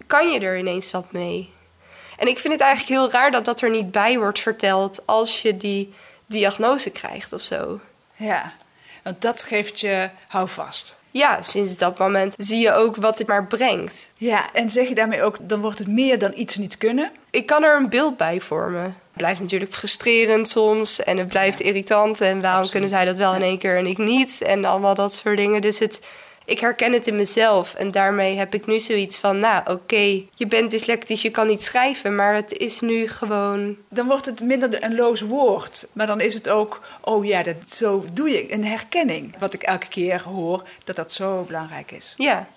kan 0.07 0.31
je 0.31 0.39
er 0.39 0.57
ineens 0.57 0.91
wat 0.91 1.11
mee. 1.11 1.49
En 2.17 2.27
ik 2.27 2.39
vind 2.39 2.53
het 2.53 2.61
eigenlijk 2.61 2.99
heel 2.99 3.11
raar 3.11 3.31
dat 3.31 3.45
dat 3.45 3.61
er 3.61 3.69
niet 3.69 3.91
bij 3.91 4.17
wordt 4.17 4.39
verteld 4.39 5.07
als 5.07 5.41
je 5.41 5.57
die 5.57 5.93
diagnose 6.25 6.89
krijgt 6.89 7.33
of 7.33 7.41
zo. 7.41 7.79
Ja, 8.15 8.53
want 9.03 9.21
dat 9.21 9.43
geeft 9.43 9.79
je 9.79 10.09
houvast 10.27 11.00
ja, 11.11 11.41
sinds 11.41 11.77
dat 11.77 11.97
moment 11.97 12.33
zie 12.37 12.59
je 12.59 12.73
ook 12.73 12.95
wat 12.95 13.17
het 13.17 13.27
maar 13.27 13.47
brengt. 13.47 14.11
Ja, 14.17 14.53
en 14.53 14.69
zeg 14.69 14.87
je 14.87 14.95
daarmee 14.95 15.23
ook, 15.23 15.37
dan 15.41 15.61
wordt 15.61 15.79
het 15.79 15.87
meer 15.87 16.19
dan 16.19 16.31
iets 16.35 16.55
niet 16.55 16.77
kunnen? 16.77 17.11
Ik 17.29 17.45
kan 17.45 17.63
er 17.63 17.75
een 17.75 17.89
beeld 17.89 18.17
bij 18.17 18.41
vormen. 18.41 18.83
Het 18.83 18.95
blijft 19.13 19.39
natuurlijk 19.39 19.73
frustrerend 19.73 20.49
soms 20.49 21.03
en 21.03 21.17
het 21.17 21.27
blijft 21.27 21.59
irritant. 21.59 22.21
En 22.21 22.41
waarom 22.41 22.69
kunnen 22.69 22.89
zij 22.89 23.05
dat 23.05 23.17
wel 23.17 23.35
in 23.35 23.41
één 23.41 23.57
keer 23.57 23.77
en 23.77 23.85
ik 23.85 23.97
niet? 23.97 24.41
En 24.41 24.65
allemaal 24.65 24.95
dat 24.95 25.13
soort 25.13 25.37
dingen. 25.37 25.61
Dus 25.61 25.79
het, 25.79 26.01
ik 26.51 26.59
herken 26.59 26.93
het 26.93 27.07
in 27.07 27.15
mezelf. 27.15 27.73
En 27.73 27.91
daarmee 27.91 28.37
heb 28.37 28.53
ik 28.53 28.65
nu 28.65 28.79
zoiets 28.79 29.17
van, 29.17 29.39
nou 29.39 29.61
oké, 29.71 30.23
je 30.35 30.47
bent 30.47 30.71
dyslectisch, 30.71 31.21
je 31.21 31.31
kan 31.31 31.47
niet 31.47 31.63
schrijven, 31.63 32.15
maar 32.15 32.35
het 32.35 32.57
is 32.57 32.79
nu 32.79 33.07
gewoon... 33.07 33.77
Dan 33.89 34.07
wordt 34.07 34.25
het 34.25 34.41
minder 34.41 34.83
een 34.83 34.95
loos 34.95 35.21
woord. 35.21 35.87
Maar 35.93 36.07
dan 36.07 36.21
is 36.21 36.33
het 36.33 36.49
ook, 36.49 36.81
oh 37.01 37.25
ja, 37.25 37.43
dat, 37.43 37.55
zo 37.65 38.05
doe 38.13 38.29
je. 38.29 38.53
Een 38.53 38.65
herkenning. 38.65 39.35
Wat 39.39 39.53
ik 39.53 39.63
elke 39.63 39.87
keer 39.87 40.21
hoor, 40.21 40.63
dat 40.83 40.95
dat 40.95 41.11
zo 41.11 41.43
belangrijk 41.43 41.91
is. 41.91 42.13
Ja. 42.17 42.47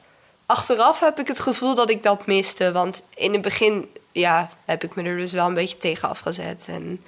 Achteraf 0.47 1.01
heb 1.01 1.19
ik 1.19 1.27
het 1.27 1.41
gevoel 1.41 1.75
dat 1.75 1.91
ik 1.91 2.03
dat 2.03 2.27
miste. 2.27 2.73
Want 2.73 3.03
in 3.15 3.33
het 3.33 3.43
begin, 3.43 3.89
ja, 4.13 4.51
heb 4.65 4.85
ik 4.85 4.95
me 4.95 5.03
er 5.03 5.19
dus 5.19 5.33
wel 5.33 5.47
een 5.47 5.55
beetje 5.55 5.79
tegen 5.79 6.09
afgezet. 6.09 6.65
En 6.69 7.01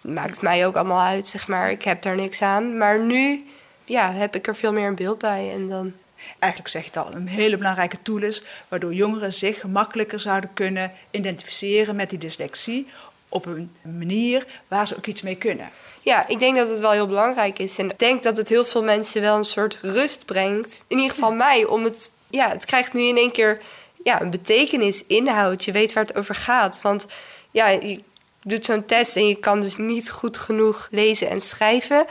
maakt 0.00 0.40
mij 0.40 0.66
ook 0.66 0.76
allemaal 0.76 1.06
uit, 1.06 1.28
zeg 1.28 1.48
maar. 1.48 1.70
Ik 1.70 1.82
heb 1.82 2.02
daar 2.02 2.16
niks 2.16 2.42
aan. 2.42 2.78
Maar 2.78 2.98
nu 2.98 3.46
ja, 3.84 4.12
heb 4.12 4.34
ik 4.34 4.46
er 4.46 4.56
veel 4.56 4.72
meer 4.72 4.88
een 4.88 4.94
beeld 4.94 5.18
bij. 5.18 5.52
En 5.54 5.68
dan 5.68 5.92
Eigenlijk 6.38 6.72
zeg 6.72 6.82
je 6.82 6.88
het 6.88 6.96
al, 6.96 7.14
een 7.14 7.28
hele 7.28 7.56
belangrijke 7.56 8.02
tool 8.02 8.22
is, 8.22 8.42
waardoor 8.68 8.94
jongeren 8.94 9.32
zich 9.32 9.60
gemakkelijker 9.60 10.20
zouden 10.20 10.52
kunnen 10.52 10.92
identificeren 11.10 11.96
met 11.96 12.10
die 12.10 12.18
dyslexie 12.18 12.86
op 13.28 13.46
een 13.46 13.72
manier 13.82 14.46
waar 14.68 14.86
ze 14.86 14.96
ook 14.96 15.06
iets 15.06 15.22
mee 15.22 15.36
kunnen. 15.36 15.70
Ja, 16.00 16.28
ik 16.28 16.38
denk 16.38 16.56
dat 16.56 16.68
het 16.68 16.78
wel 16.78 16.90
heel 16.90 17.06
belangrijk 17.06 17.58
is. 17.58 17.78
En 17.78 17.90
ik 17.90 17.98
denk 17.98 18.22
dat 18.22 18.36
het 18.36 18.48
heel 18.48 18.64
veel 18.64 18.82
mensen 18.82 19.20
wel 19.20 19.36
een 19.36 19.44
soort 19.44 19.78
rust 19.82 20.24
brengt. 20.24 20.84
In 20.88 20.96
ieder 20.96 21.14
geval 21.14 21.32
mij, 21.32 21.64
om 21.64 21.84
het... 21.84 22.12
Ja, 22.30 22.48
het 22.48 22.64
krijgt 22.64 22.92
nu 22.92 23.02
in 23.02 23.16
één 23.16 23.32
keer 23.32 23.60
ja, 24.02 24.20
een 24.20 24.30
betekenis, 24.30 25.06
inhoud. 25.06 25.64
Je 25.64 25.72
weet 25.72 25.92
waar 25.92 26.04
het 26.04 26.16
over 26.16 26.34
gaat. 26.34 26.82
Want 26.82 27.06
ja, 27.50 27.68
je 27.68 28.02
doet 28.42 28.64
zo'n 28.64 28.86
test 28.86 29.16
en 29.16 29.28
je 29.28 29.34
kan 29.34 29.60
dus 29.60 29.76
niet 29.76 30.10
goed 30.10 30.38
genoeg 30.38 30.88
lezen 30.90 31.28
en 31.28 31.40
schrijven 31.40 32.06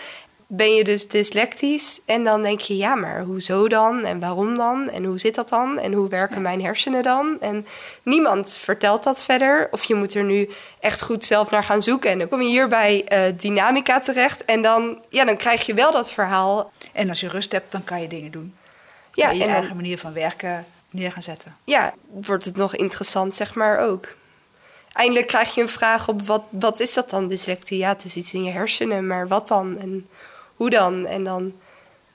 ben 0.52 0.76
je 0.76 0.84
dus 0.84 1.08
dyslectisch. 1.08 2.02
En 2.06 2.24
dan 2.24 2.42
denk 2.42 2.60
je, 2.60 2.78
ja, 2.78 2.96
maar 2.96 3.22
hoezo 3.24 3.68
dan? 3.68 4.04
En 4.06 4.20
waarom 4.20 4.58
dan? 4.58 4.90
En 4.90 5.04
hoe 5.04 5.20
zit 5.20 5.36
dat 5.36 5.50
dan? 5.50 5.80
En 5.80 5.94
hoe 5.94 6.10
werken 6.10 6.42
mijn 6.42 6.64
hersenen 6.64 7.04
dan? 7.04 7.38
En 7.40 7.68
niemand 8.04 8.56
vertelt 8.56 9.04
dat 9.04 9.24
verder. 9.24 9.68
Of 9.72 9.84
je 9.84 9.96
moet 9.96 10.14
er 10.14 10.24
nu 10.24 10.50
echt 10.80 11.02
goed 11.02 11.26
zelf 11.26 11.50
naar 11.50 11.64
gaan 11.64 11.82
zoeken. 11.82 12.12
En 12.12 12.20
dan 12.20 12.28
kom 12.28 12.42
je 12.42 12.48
hier 12.48 12.68
bij 12.68 13.06
uh, 13.14 13.38
dynamica 13.38 14.00
terecht. 14.00 14.46
En 14.46 14.62
dan, 14.62 15.02
ja, 15.10 15.26
dan 15.26 15.38
krijg 15.38 15.66
je 15.66 15.74
wel 15.74 15.92
dat 15.92 16.12
verhaal. 16.12 16.72
En 16.94 17.10
als 17.10 17.20
je 17.20 17.28
rust 17.28 17.52
hebt, 17.52 17.72
dan 17.72 17.84
kan 17.84 18.02
je 18.02 18.08
dingen 18.08 18.32
doen. 18.32 18.56
Ja, 19.14 19.30
je 19.30 19.44
eigen 19.44 19.76
manier 19.76 19.98
van 19.98 20.14
werken 20.14 20.66
neer 20.90 21.12
gaan 21.12 21.24
zetten. 21.24 21.56
Ja, 21.64 21.94
wordt 22.12 22.46
het 22.46 22.56
nog 22.56 22.76
interessant, 22.76 23.36
zeg 23.36 23.56
maar 23.56 23.80
ook. 23.80 24.16
Eindelijk 24.92 25.28
krijg 25.28 25.56
je 25.56 25.62
een 25.62 25.70
vraag 25.70 26.08
op 26.08 26.22
wat, 26.22 26.44
wat 26.50 26.80
is 26.80 26.94
dat 26.94 27.10
dan, 27.10 27.28
dyslexie? 27.28 27.78
Ja, 27.78 27.90
het 27.90 28.06
is 28.06 28.16
iets 28.16 28.34
in 28.34 28.44
je 28.44 28.52
hersenen, 28.52 29.08
maar 29.08 29.28
wat 29.28 29.48
dan? 29.48 29.78
En 29.78 30.10
hoe 30.60 30.70
dan? 30.70 31.06
En 31.06 31.24
dan 31.24 31.54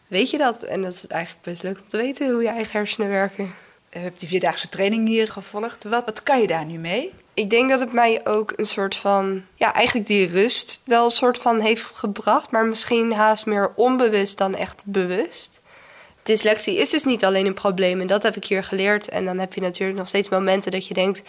weet 0.07 0.31
je 0.31 0.39
dat. 0.39 0.63
En 0.63 0.83
dat 0.83 0.93
is 0.93 1.07
eigenlijk 1.07 1.45
best 1.45 1.63
leuk 1.63 1.79
om 1.79 1.89
te 1.89 1.97
weten 1.97 2.31
hoe 2.31 2.43
je 2.43 2.49
eigen 2.49 2.73
hersenen 2.73 3.09
werken. 3.09 3.55
Je 3.91 3.99
hebt 3.99 4.21
die 4.21 4.29
vierdaagse 4.29 4.69
training 4.69 5.09
hier 5.09 5.29
gevolgd. 5.29 5.85
Wat, 5.85 6.05
wat 6.05 6.23
kan 6.23 6.41
je 6.41 6.47
daar 6.47 6.65
nu 6.65 6.79
mee? 6.79 7.13
Ik 7.35 7.51
denk 7.51 7.71
dat 7.71 7.81
het 7.81 7.93
mij 7.93 8.27
ook 8.27 8.53
een 8.57 8.67
soort 8.67 8.97
van, 8.97 9.45
ja, 9.55 9.75
eigenlijk 9.75 10.07
die 10.07 10.27
rust 10.27 10.83
wel 10.85 11.05
een 11.05 11.11
soort 11.11 11.39
van 11.39 11.61
heeft 11.61 11.85
gebracht, 11.85 12.51
maar 12.51 12.65
misschien 12.65 13.13
haast 13.13 13.47
meer 13.47 13.73
onbewust 13.75 14.39
dan 14.39 14.55
echt 14.55 14.83
bewust. 14.87 15.61
Dyslexie 16.23 16.77
is 16.77 16.91
dus 16.91 17.05
niet 17.05 17.25
alleen 17.25 17.47
een 17.47 17.55
probleem 17.55 18.01
en 18.01 18.07
dat 18.07 18.23
heb 18.23 18.37
ik 18.37 18.45
hier 18.45 18.65
geleerd. 18.65 19.09
En 19.09 19.25
dan 19.25 19.39
heb 19.39 19.55
je 19.55 19.61
natuurlijk 19.61 19.99
nog 19.99 20.09
steeds 20.09 20.29
momenten 20.29 20.71
dat 20.71 20.87
je 20.87 20.95
denkt, 20.95 21.23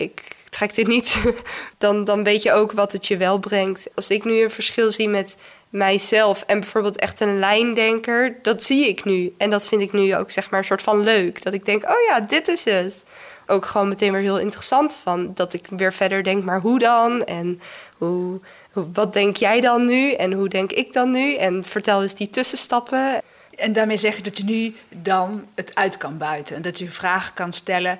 ik 0.00 0.22
trek 0.50 0.74
dit 0.74 0.86
niet. 0.86 1.22
dan, 1.78 2.04
dan 2.04 2.24
weet 2.24 2.42
je 2.42 2.52
ook 2.52 2.72
wat 2.72 2.92
het 2.92 3.06
je 3.06 3.16
wel 3.16 3.38
brengt. 3.38 3.88
Als 3.94 4.08
ik 4.08 4.24
nu 4.24 4.42
een 4.42 4.50
verschil 4.50 4.90
zie 4.92 5.08
met 5.08 5.36
mijzelf 5.70 6.42
en 6.46 6.60
bijvoorbeeld 6.60 6.98
echt 6.98 7.20
een 7.20 7.38
lijndenker, 7.38 8.38
dat 8.42 8.62
zie 8.62 8.88
ik 8.88 9.04
nu. 9.04 9.34
En 9.38 9.50
dat 9.50 9.68
vind 9.68 9.82
ik 9.82 9.92
nu 9.92 10.16
ook 10.16 10.30
zeg 10.30 10.50
maar 10.50 10.60
een 10.60 10.66
soort 10.66 10.82
van 10.82 11.00
leuk. 11.00 11.42
Dat 11.42 11.52
ik 11.52 11.64
denk, 11.64 11.82
oh 11.82 12.00
ja, 12.08 12.20
dit 12.20 12.48
is 12.48 12.64
het. 12.64 13.04
Ook 13.46 13.64
gewoon 13.64 13.88
meteen 13.88 14.12
weer 14.12 14.20
heel 14.20 14.38
interessant 14.38 15.00
van 15.02 15.30
dat 15.34 15.52
ik 15.52 15.66
weer 15.76 15.92
verder 15.92 16.22
denk, 16.22 16.44
maar 16.44 16.60
hoe 16.60 16.78
dan? 16.78 17.24
En 17.24 17.60
hoe, 17.96 18.40
wat 18.72 19.12
denk 19.12 19.36
jij 19.36 19.60
dan 19.60 19.84
nu? 19.84 20.12
En 20.12 20.32
hoe 20.32 20.48
denk 20.48 20.72
ik 20.72 20.92
dan 20.92 21.10
nu? 21.10 21.34
En 21.34 21.64
vertel 21.64 22.02
eens 22.02 22.14
die 22.14 22.30
tussenstappen. 22.30 23.22
En 23.56 23.72
daarmee 23.72 23.96
zeg 23.96 24.16
je 24.16 24.22
dat 24.22 24.36
je 24.36 24.44
nu 24.44 24.74
dan 24.96 25.46
het 25.54 25.74
uit 25.74 25.96
kan 25.96 26.18
buiten. 26.18 26.56
En 26.56 26.62
dat 26.62 26.78
je 26.78 26.90
vragen 26.90 27.34
kan 27.34 27.52
stellen 27.52 27.98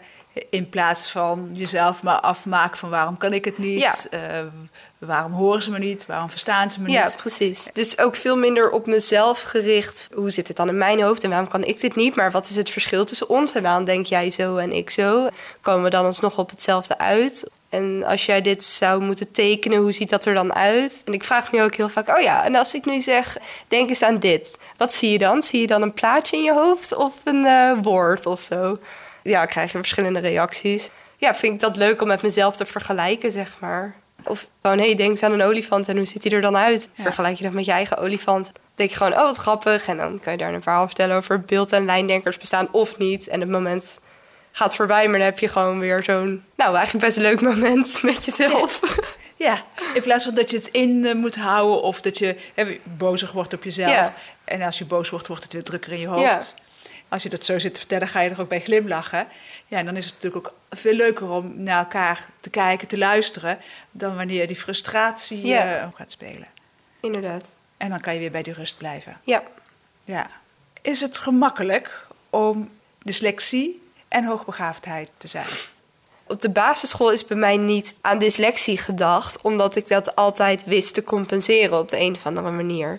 in 0.50 0.68
plaats 0.68 1.10
van 1.10 1.50
jezelf 1.52 2.02
maar 2.02 2.20
afmaken 2.20 2.78
van 2.78 2.90
waarom 2.90 3.16
kan 3.16 3.32
ik 3.32 3.44
het 3.44 3.58
niet? 3.58 3.80
Ja. 3.80 3.94
Uh, 4.40 4.46
waarom 4.99 5.32
horen 5.32 5.62
ze 5.62 5.70
me 5.70 5.78
niet? 5.78 6.06
Waarom 6.06 6.30
verstaan 6.30 6.70
ze 6.70 6.80
me 6.80 6.87
niet? 6.87 6.96
Ja, 6.96 7.10
precies. 7.16 7.68
Dus 7.72 7.99
ook 7.99 8.16
veel 8.16 8.37
minder 8.37 8.70
op 8.70 8.87
mezelf 8.87 9.42
gericht. 9.42 10.08
Hoe 10.14 10.30
zit 10.30 10.49
het 10.49 10.56
dan 10.56 10.68
in 10.68 10.78
mijn 10.78 11.02
hoofd 11.02 11.25
en 11.25 11.30
waarom 11.30 11.49
kan 11.49 11.64
ik 11.64 11.80
dit 11.80 11.96
niet? 11.96 12.16
Maar 12.16 12.30
wat 12.30 12.49
is 12.49 12.56
het 12.56 12.70
verschil 12.70 13.04
tussen 13.04 13.28
ons 13.28 13.54
en 13.54 13.62
waarom 13.62 13.84
denk 13.84 14.06
jij 14.06 14.30
zo 14.30 14.56
en 14.56 14.72
ik 14.72 14.90
zo? 14.90 15.28
Komen 15.60 15.84
we 15.84 15.90
dan 15.90 16.04
alsnog 16.04 16.38
op 16.38 16.50
hetzelfde 16.50 16.99
uit? 16.99 17.50
En 17.68 18.04
als 18.04 18.26
jij 18.26 18.42
dit 18.42 18.64
zou 18.64 19.02
moeten 19.02 19.30
tekenen, 19.30 19.78
hoe 19.78 19.92
ziet 19.92 20.10
dat 20.10 20.25
er 20.25 20.34
dan 20.34 20.54
uit? 20.54 21.02
En 21.04 21.12
ik 21.12 21.25
vraag 21.25 21.52
nu 21.52 21.62
ook 21.62 21.75
heel 21.75 21.88
vaak: 21.88 22.08
oh 22.08 22.20
ja, 22.20 22.44
en 22.44 22.54
als 22.54 22.75
ik 22.75 22.84
nu 22.84 23.00
zeg, 23.00 23.37
denk 23.68 23.88
eens 23.88 24.02
aan 24.02 24.18
dit. 24.18 24.58
Wat 24.76 24.94
zie 24.94 25.10
je 25.10 25.18
dan? 25.18 25.42
Zie 25.42 25.60
je 25.60 25.66
dan 25.66 25.82
een 25.82 25.92
plaatje 25.92 26.37
in 26.37 26.42
je 26.42 26.52
hoofd 26.52 26.94
of 26.94 27.14
een 27.25 27.44
uh, 27.44 27.72
woord 27.82 28.26
of 28.26 28.40
zo? 28.40 28.78
Ja, 29.22 29.44
krijg 29.44 29.72
je 29.72 29.78
verschillende 29.78 30.18
reacties. 30.18 30.90
Ja, 31.16 31.34
vind 31.34 31.54
ik 31.54 31.60
dat 31.60 31.76
leuk 31.76 32.00
om 32.00 32.08
met 32.08 32.22
mezelf 32.22 32.56
te 32.56 32.66
vergelijken, 32.66 33.32
zeg 33.32 33.56
maar. 33.60 33.94
Of 34.24 34.48
gewoon, 34.62 34.78
hé, 34.78 34.84
hey, 34.84 34.94
denk 34.94 35.10
eens 35.10 35.22
aan 35.22 35.32
een 35.32 35.42
olifant 35.42 35.88
en 35.88 35.96
hoe 35.96 36.04
ziet 36.06 36.22
hij 36.22 36.32
er 36.32 36.40
dan 36.40 36.56
uit? 36.56 36.88
Vergelijk 36.92 37.36
je 37.36 37.44
dat 37.44 37.52
met 37.52 37.64
je 37.64 37.70
eigen 37.70 37.96
olifant. 37.98 38.52
Denk 38.74 38.90
je 38.90 38.96
gewoon, 38.96 39.12
oh, 39.12 39.22
wat 39.22 39.36
grappig. 39.36 39.86
En 39.86 39.96
dan 39.96 40.20
kan 40.20 40.32
je 40.32 40.38
daar 40.38 40.54
een 40.54 40.62
verhaal 40.62 40.86
vertellen 40.86 41.16
over 41.16 41.40
beeld- 41.40 41.72
en 41.72 41.84
lijndenkers 41.84 42.36
bestaan 42.36 42.68
of 42.70 42.98
niet. 42.98 43.28
En 43.28 43.40
het 43.40 43.48
moment 43.48 44.00
gaat 44.52 44.74
voorbij, 44.74 45.08
maar 45.08 45.18
dan 45.18 45.26
heb 45.26 45.38
je 45.38 45.48
gewoon 45.48 45.78
weer 45.78 46.02
zo'n, 46.02 46.44
nou, 46.56 46.74
eigenlijk 46.74 47.04
best 47.04 47.16
een 47.16 47.22
leuk 47.22 47.40
moment 47.40 48.00
met 48.02 48.24
jezelf. 48.24 48.80
Ja, 49.36 49.62
in 49.94 50.02
plaats 50.02 50.24
van 50.24 50.34
dat 50.34 50.50
je 50.50 50.56
het 50.56 50.66
in 50.66 50.90
uh, 50.90 51.14
moet 51.14 51.36
houden 51.36 51.82
of 51.82 52.00
dat 52.00 52.18
je 52.18 52.36
hè, 52.54 52.78
bozig 52.82 53.32
wordt 53.32 53.52
op 53.52 53.64
jezelf. 53.64 53.90
Ja. 53.90 54.14
En 54.44 54.62
als 54.62 54.78
je 54.78 54.84
boos 54.84 55.10
wordt, 55.10 55.26
wordt 55.26 55.42
het 55.42 55.52
weer 55.52 55.62
drukker 55.62 55.92
in 55.92 55.98
je 55.98 56.06
hoofd. 56.06 56.22
Ja. 56.22 56.40
Als 57.10 57.22
je 57.22 57.28
dat 57.28 57.44
zo 57.44 57.58
zit 57.58 57.74
te 57.74 57.80
vertellen, 57.80 58.08
ga 58.08 58.20
je 58.20 58.30
er 58.30 58.40
ook 58.40 58.48
bij 58.48 58.60
glimlachen. 58.60 59.26
Ja, 59.66 59.78
en 59.78 59.84
dan 59.84 59.96
is 59.96 60.04
het 60.04 60.14
natuurlijk 60.14 60.46
ook 60.46 60.54
veel 60.70 60.94
leuker 60.94 61.30
om 61.30 61.62
naar 61.62 61.78
elkaar 61.78 62.28
te 62.40 62.50
kijken, 62.50 62.88
te 62.88 62.98
luisteren, 62.98 63.58
dan 63.90 64.16
wanneer 64.16 64.46
die 64.46 64.56
frustratie 64.56 65.46
ja. 65.46 65.82
uh, 65.82 65.88
gaat 65.94 66.12
spelen. 66.12 66.46
Inderdaad. 67.00 67.54
En 67.76 67.88
dan 67.88 68.00
kan 68.00 68.14
je 68.14 68.20
weer 68.20 68.30
bij 68.30 68.42
die 68.42 68.52
rust 68.52 68.76
blijven. 68.76 69.20
Ja. 69.24 69.42
Ja. 70.04 70.26
Is 70.82 71.00
het 71.00 71.18
gemakkelijk 71.18 72.06
om 72.30 72.70
dyslexie 72.98 73.82
en 74.08 74.24
hoogbegaafdheid 74.24 75.10
te 75.16 75.26
zijn? 75.26 75.46
Op 76.26 76.40
de 76.40 76.50
basisschool 76.50 77.12
is 77.12 77.26
bij 77.26 77.36
mij 77.36 77.56
niet 77.56 77.94
aan 78.00 78.18
dyslexie 78.18 78.78
gedacht, 78.78 79.40
omdat 79.40 79.76
ik 79.76 79.88
dat 79.88 80.16
altijd 80.16 80.64
wist 80.64 80.94
te 80.94 81.02
compenseren 81.02 81.78
op 81.78 81.88
de 81.88 82.00
een 82.00 82.14
of 82.14 82.26
andere 82.26 82.50
manier 82.50 82.98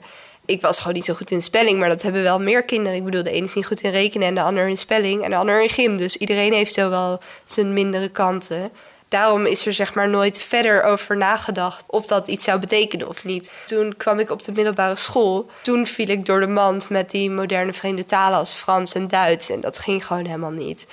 ik 0.51 0.61
was 0.61 0.77
gewoon 0.77 0.93
niet 0.93 1.05
zo 1.05 1.13
goed 1.13 1.31
in 1.31 1.41
spelling, 1.41 1.79
maar 1.79 1.89
dat 1.89 2.01
hebben 2.01 2.23
wel 2.23 2.39
meer 2.39 2.63
kinderen. 2.63 2.97
Ik 2.97 3.03
bedoel, 3.03 3.23
de 3.23 3.31
ene 3.31 3.45
is 3.45 3.53
niet 3.53 3.65
goed 3.65 3.81
in 3.81 3.91
rekenen 3.91 4.27
en 4.27 4.35
de 4.35 4.41
ander 4.41 4.67
in 4.67 4.77
spelling 4.77 5.23
en 5.23 5.29
de 5.29 5.35
ander 5.35 5.61
in 5.61 5.69
gym. 5.69 5.97
Dus 5.97 6.17
iedereen 6.17 6.53
heeft 6.53 6.73
zo 6.73 6.89
wel 6.89 7.19
zijn 7.45 7.73
mindere 7.73 8.09
kanten. 8.09 8.71
Daarom 9.07 9.45
is 9.45 9.65
er 9.65 9.73
zeg 9.73 9.93
maar 9.93 10.09
nooit 10.09 10.41
verder 10.41 10.83
over 10.83 11.17
nagedacht 11.17 11.83
of 11.87 12.05
dat 12.05 12.27
iets 12.27 12.45
zou 12.45 12.59
betekenen 12.59 13.07
of 13.07 13.23
niet. 13.23 13.51
Toen 13.65 13.97
kwam 13.97 14.19
ik 14.19 14.29
op 14.29 14.43
de 14.43 14.51
middelbare 14.51 14.95
school. 14.95 15.49
Toen 15.61 15.85
viel 15.85 16.09
ik 16.09 16.25
door 16.25 16.39
de 16.39 16.47
mand 16.47 16.89
met 16.89 17.09
die 17.09 17.29
moderne 17.29 17.73
vreemde 17.73 18.05
talen 18.05 18.39
als 18.39 18.51
Frans 18.51 18.93
en 18.93 19.07
Duits. 19.07 19.49
En 19.49 19.61
dat 19.61 19.79
ging 19.79 20.05
gewoon 20.05 20.25
helemaal 20.25 20.51
niet. 20.51 20.87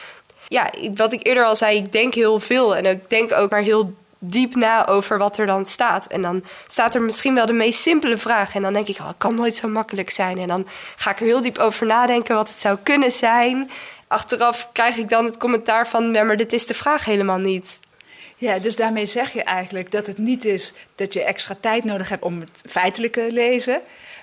Ja, 0.48 0.70
wat 0.94 1.12
ik 1.12 1.26
eerder 1.26 1.44
al 1.44 1.56
zei, 1.56 1.76
ik 1.76 1.92
denk 1.92 2.14
heel 2.14 2.40
veel. 2.40 2.76
En 2.76 2.86
ik 2.86 3.10
denk 3.10 3.32
ook 3.32 3.50
maar 3.50 3.62
heel 3.62 3.92
diep 4.18 4.54
na 4.54 4.86
over 4.86 5.18
wat 5.18 5.38
er 5.38 5.46
dan 5.46 5.64
staat. 5.64 6.06
En 6.06 6.22
dan 6.22 6.44
staat 6.66 6.94
er 6.94 7.02
misschien 7.02 7.34
wel 7.34 7.46
de 7.46 7.52
meest 7.52 7.80
simpele 7.80 8.16
vraag. 8.16 8.54
En 8.54 8.62
dan 8.62 8.72
denk 8.72 8.86
ik, 8.86 8.98
oh, 8.98 9.06
het 9.06 9.16
kan 9.16 9.34
nooit 9.34 9.54
zo 9.54 9.68
makkelijk 9.68 10.10
zijn. 10.10 10.38
En 10.38 10.48
dan 10.48 10.66
ga 10.96 11.10
ik 11.10 11.20
er 11.20 11.26
heel 11.26 11.40
diep 11.40 11.58
over 11.58 11.86
nadenken 11.86 12.34
wat 12.34 12.48
het 12.48 12.60
zou 12.60 12.78
kunnen 12.82 13.12
zijn. 13.12 13.70
Achteraf 14.06 14.68
krijg 14.72 14.96
ik 14.96 15.08
dan 15.08 15.24
het 15.24 15.36
commentaar 15.36 15.88
van, 15.88 16.10
maar 16.10 16.36
dit 16.36 16.52
is 16.52 16.66
de 16.66 16.74
vraag 16.74 17.04
helemaal 17.04 17.38
niet. 17.38 17.80
Ja, 18.36 18.58
dus 18.58 18.76
daarmee 18.76 19.06
zeg 19.06 19.32
je 19.32 19.42
eigenlijk 19.42 19.90
dat 19.90 20.06
het 20.06 20.18
niet 20.18 20.44
is 20.44 20.74
dat 20.94 21.12
je 21.12 21.22
extra 21.22 21.54
tijd 21.60 21.84
nodig 21.84 22.08
hebt 22.08 22.22
om 22.22 22.40
het 22.40 22.62
feitelijke 22.66 23.26
lezen, 23.30 23.80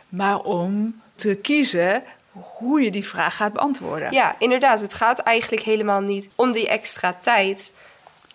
maar 0.10 0.40
om 0.40 1.02
te 1.16 1.36
kiezen 1.36 2.04
hoe 2.32 2.82
je 2.82 2.92
die 2.92 3.06
vraag 3.06 3.36
gaat 3.36 3.54
beantwoorden. 3.54 4.12
Ja, 4.12 4.36
inderdaad. 4.40 4.80
Het 4.80 4.94
gaat 4.94 5.20
eigenlijk 5.20 5.64
helemaal 5.64 6.02
niet 6.02 6.30
om 6.36 6.52
die 6.52 6.68
extra 6.68 7.14
tijd. 7.14 7.74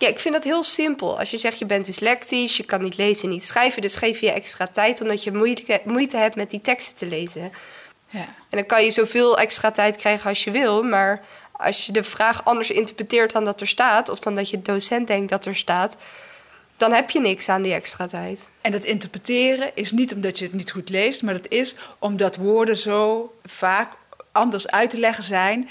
Ja, 0.00 0.08
ik 0.08 0.20
vind 0.20 0.34
dat 0.34 0.44
heel 0.44 0.62
simpel. 0.62 1.18
Als 1.18 1.30
je 1.30 1.36
zegt 1.36 1.58
je 1.58 1.66
bent 1.66 1.86
dyslectisch, 1.86 2.56
je 2.56 2.64
kan 2.64 2.82
niet 2.82 2.96
lezen 2.96 3.24
en 3.24 3.30
niet 3.30 3.44
schrijven, 3.44 3.82
dus 3.82 3.96
geef 3.96 4.20
je 4.20 4.32
extra 4.32 4.66
tijd 4.66 5.00
omdat 5.00 5.24
je 5.24 5.32
moeite, 5.32 5.80
moeite 5.84 6.16
hebt 6.16 6.36
met 6.36 6.50
die 6.50 6.60
teksten 6.60 6.96
te 6.96 7.06
lezen. 7.06 7.52
Ja. 8.08 8.20
En 8.20 8.58
dan 8.58 8.66
kan 8.66 8.84
je 8.84 8.90
zoveel 8.90 9.38
extra 9.38 9.70
tijd 9.70 9.96
krijgen 9.96 10.28
als 10.28 10.44
je 10.44 10.50
wil, 10.50 10.82
maar 10.82 11.24
als 11.52 11.86
je 11.86 11.92
de 11.92 12.02
vraag 12.02 12.44
anders 12.44 12.70
interpreteert 12.70 13.32
dan 13.32 13.44
dat 13.44 13.60
er 13.60 13.68
staat, 13.68 14.08
of 14.08 14.18
dan 14.18 14.34
dat 14.34 14.50
je 14.50 14.62
docent 14.62 15.06
denkt 15.06 15.30
dat 15.30 15.44
er 15.44 15.56
staat, 15.56 15.96
dan 16.76 16.92
heb 16.92 17.10
je 17.10 17.20
niks 17.20 17.48
aan 17.48 17.62
die 17.62 17.74
extra 17.74 18.06
tijd. 18.06 18.40
En 18.60 18.72
dat 18.72 18.84
interpreteren 18.84 19.70
is 19.74 19.92
niet 19.92 20.14
omdat 20.14 20.38
je 20.38 20.44
het 20.44 20.54
niet 20.54 20.70
goed 20.70 20.88
leest, 20.88 21.22
maar 21.22 21.34
dat 21.34 21.48
is 21.48 21.76
omdat 21.98 22.36
woorden 22.36 22.76
zo 22.76 23.32
vaak 23.44 23.92
anders 24.32 24.70
uit 24.70 24.90
te 24.90 24.98
leggen 24.98 25.24
zijn 25.24 25.68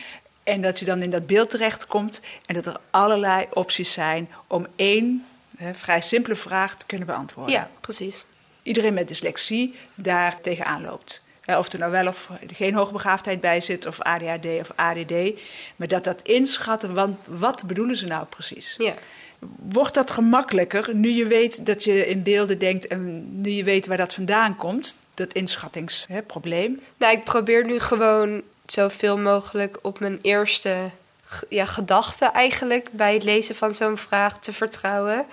en 0.50 0.62
dat 0.62 0.80
je 0.80 0.86
dan 0.86 1.02
in 1.02 1.10
dat 1.10 1.28
beeld 1.28 1.50
terechtkomt 1.50 2.22
en 2.46 2.54
dat 2.56 2.66
er 2.66 2.78
allerlei 2.90 3.46
opties 3.54 3.92
zijn 3.92 4.30
om 4.48 4.68
één 4.76 5.26
hè, 5.58 5.74
vrij 5.74 6.02
simpele 6.02 6.36
vraag 6.36 6.76
te 6.76 6.86
kunnen 6.86 7.08
beantwoorden. 7.08 7.54
Ja, 7.54 7.70
precies. 7.80 8.26
Iedereen 8.64 8.94
met 8.94 9.08
dyslexie 9.08 9.76
daar 9.96 10.42
tegenaan 10.42 10.82
loopt. 10.82 11.24
Of 11.58 11.74
er 11.74 11.80
nou 11.80 11.92
wel 11.92 12.08
of 12.08 12.30
geen 12.54 12.74
hoogbegaafdheid 12.74 13.42
bij 13.42 13.62
zit, 13.62 13.86
of 13.86 14.00
ADHD 14.00 14.46
of 14.46 14.72
ADD. 14.76 15.14
Maar 15.76 15.88
dat 15.88 16.04
dat 16.04 16.22
inschatten, 16.22 16.94
want 16.94 17.18
wat 17.26 17.64
bedoelen 17.68 17.98
ze 17.98 18.06
nou 18.06 18.26
precies? 18.26 18.76
Ja. 18.78 18.94
Wordt 19.70 19.94
dat 19.94 20.12
gemakkelijker 20.12 20.96
nu 20.96 21.10
je 21.10 21.28
weet 21.28 21.66
dat 21.66 21.84
je 21.84 22.08
in 22.08 22.24
beelden 22.24 22.60
denkt 22.60 22.88
en 22.88 23.28
nu 23.42 23.50
je 23.50 23.64
weet 23.64 23.88
waar 23.88 23.98
dat 23.98 24.14
vandaan 24.14 24.56
komt, 24.56 24.98
dat 25.14 25.34
inschattingsprobleem? 25.34 26.80
Nou, 26.98 27.14
ik 27.14 27.24
probeer 27.24 27.66
nu 27.66 27.80
gewoon 27.80 28.42
zoveel 28.72 29.18
mogelijk 29.18 29.78
op 29.82 30.00
mijn 30.00 30.20
eerste 30.22 30.90
ja, 31.50 31.66
gedachte 31.66 32.26
eigenlijk 32.26 32.90
bij 32.92 33.14
het 33.14 33.24
lezen 33.24 33.56
van 33.56 33.74
zo'n 33.74 33.98
vraag 33.98 34.40
te 34.40 34.54
vertrouwen. 34.54 35.26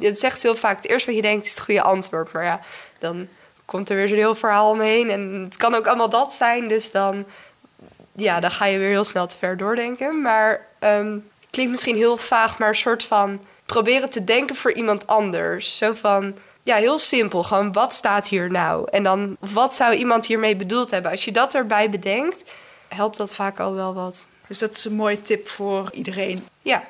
Het 0.00 0.18
zegt 0.18 0.42
heel 0.42 0.56
vaak, 0.56 0.76
het 0.76 0.88
eerste 0.88 1.06
wat 1.06 1.16
je 1.16 1.22
denkt 1.22 1.46
is 1.46 1.54
het 1.54 1.64
goede 1.64 1.82
antwoord. 1.82 2.32
Maar 2.32 2.44
ja, 2.44 2.60
dan 2.98 3.28
komt 3.64 3.88
er 3.88 3.96
weer 3.96 4.08
zo'n 4.08 4.16
heel 4.16 4.34
verhaal 4.34 4.70
omheen. 4.70 5.10
En 5.10 5.42
het 5.44 5.56
kan 5.56 5.74
ook 5.74 5.86
allemaal 5.86 6.08
dat 6.08 6.34
zijn. 6.34 6.68
Dus 6.68 6.90
dan, 6.90 7.26
ja, 8.12 8.40
dan 8.40 8.50
ga 8.50 8.64
je 8.64 8.78
weer 8.78 8.88
heel 8.88 9.04
snel 9.04 9.26
te 9.26 9.36
ver 9.36 9.56
doordenken. 9.56 10.20
Maar 10.20 10.66
um, 10.80 11.28
klinkt 11.50 11.70
misschien 11.70 11.96
heel 11.96 12.16
vaag, 12.16 12.58
maar 12.58 12.68
een 12.68 12.74
soort 12.74 13.04
van 13.04 13.44
proberen 13.66 14.10
te 14.10 14.24
denken 14.24 14.56
voor 14.56 14.72
iemand 14.72 15.06
anders. 15.06 15.76
Zo 15.76 15.92
van, 15.92 16.36
ja, 16.62 16.76
heel 16.76 16.98
simpel. 16.98 17.42
Gewoon, 17.42 17.72
wat 17.72 17.92
staat 17.92 18.28
hier 18.28 18.50
nou? 18.50 18.88
En 18.90 19.02
dan, 19.02 19.36
wat 19.40 19.74
zou 19.74 19.94
iemand 19.94 20.26
hiermee 20.26 20.56
bedoeld 20.56 20.90
hebben? 20.90 21.10
Als 21.10 21.24
je 21.24 21.32
dat 21.32 21.54
erbij 21.54 21.90
bedenkt, 21.90 22.44
helpt 22.94 23.16
dat 23.16 23.32
vaak 23.32 23.60
al 23.60 23.74
wel 23.74 23.94
wat. 23.94 24.26
Dus 24.46 24.58
dat 24.58 24.70
is 24.70 24.84
een 24.84 24.94
mooie 24.94 25.22
tip 25.22 25.48
voor 25.48 25.90
iedereen. 25.92 26.46
Ja. 26.62 26.84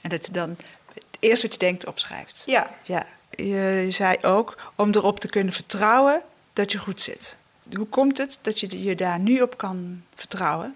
En 0.00 0.10
dat 0.10 0.26
je 0.26 0.32
dan 0.32 0.56
het 0.94 1.04
eerste 1.18 1.46
wat 1.46 1.54
je 1.54 1.60
denkt 1.60 1.86
opschrijft. 1.86 2.42
Ja. 2.46 2.70
ja. 2.84 3.06
Je, 3.30 3.86
zei 3.88 4.16
ook 4.22 4.72
om 4.74 4.90
erop 4.90 5.20
te 5.20 5.28
kunnen 5.28 5.52
vertrouwen 5.52 6.22
dat 6.52 6.72
je 6.72 6.78
goed 6.78 7.00
zit. 7.00 7.36
Hoe 7.76 7.86
komt 7.86 8.18
het 8.18 8.38
dat 8.42 8.60
je 8.60 8.82
je 8.82 8.94
daar 8.94 9.18
nu 9.18 9.40
op 9.40 9.56
kan 9.56 10.02
vertrouwen? 10.14 10.74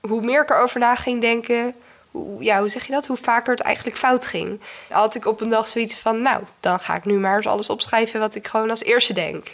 Hoe 0.00 0.22
meer 0.22 0.42
ik 0.42 0.50
erover 0.50 0.80
na 0.80 0.94
ging 0.94 1.20
denken, 1.20 1.74
hoe, 2.10 2.42
ja, 2.42 2.58
hoe 2.60 2.68
zeg 2.68 2.86
je 2.86 2.92
dat? 2.92 3.06
Hoe 3.06 3.16
vaker 3.16 3.52
het 3.52 3.62
eigenlijk 3.62 3.96
fout 3.96 4.26
ging. 4.26 4.60
Had 4.88 5.14
ik 5.14 5.26
op 5.26 5.40
een 5.40 5.48
dag 5.48 5.68
zoiets 5.68 5.98
van, 5.98 6.22
nou, 6.22 6.42
dan 6.60 6.80
ga 6.80 6.96
ik 6.96 7.04
nu 7.04 7.18
maar 7.18 7.36
eens 7.36 7.46
alles 7.46 7.70
opschrijven 7.70 8.20
wat 8.20 8.34
ik 8.34 8.46
gewoon 8.46 8.70
als 8.70 8.82
eerste 8.82 9.12
denk. 9.12 9.46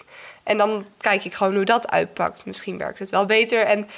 En 0.43 0.59
dan 0.59 0.85
kijk 0.99 1.25
ik 1.25 1.35
gewoon 1.35 1.55
hoe 1.55 1.65
dat 1.65 1.91
uitpakt. 1.91 2.45
Misschien 2.45 2.79
werkt 2.79 2.99
het 2.99 3.11
wel 3.11 3.27
beter. 3.27 3.65
En 3.65 3.89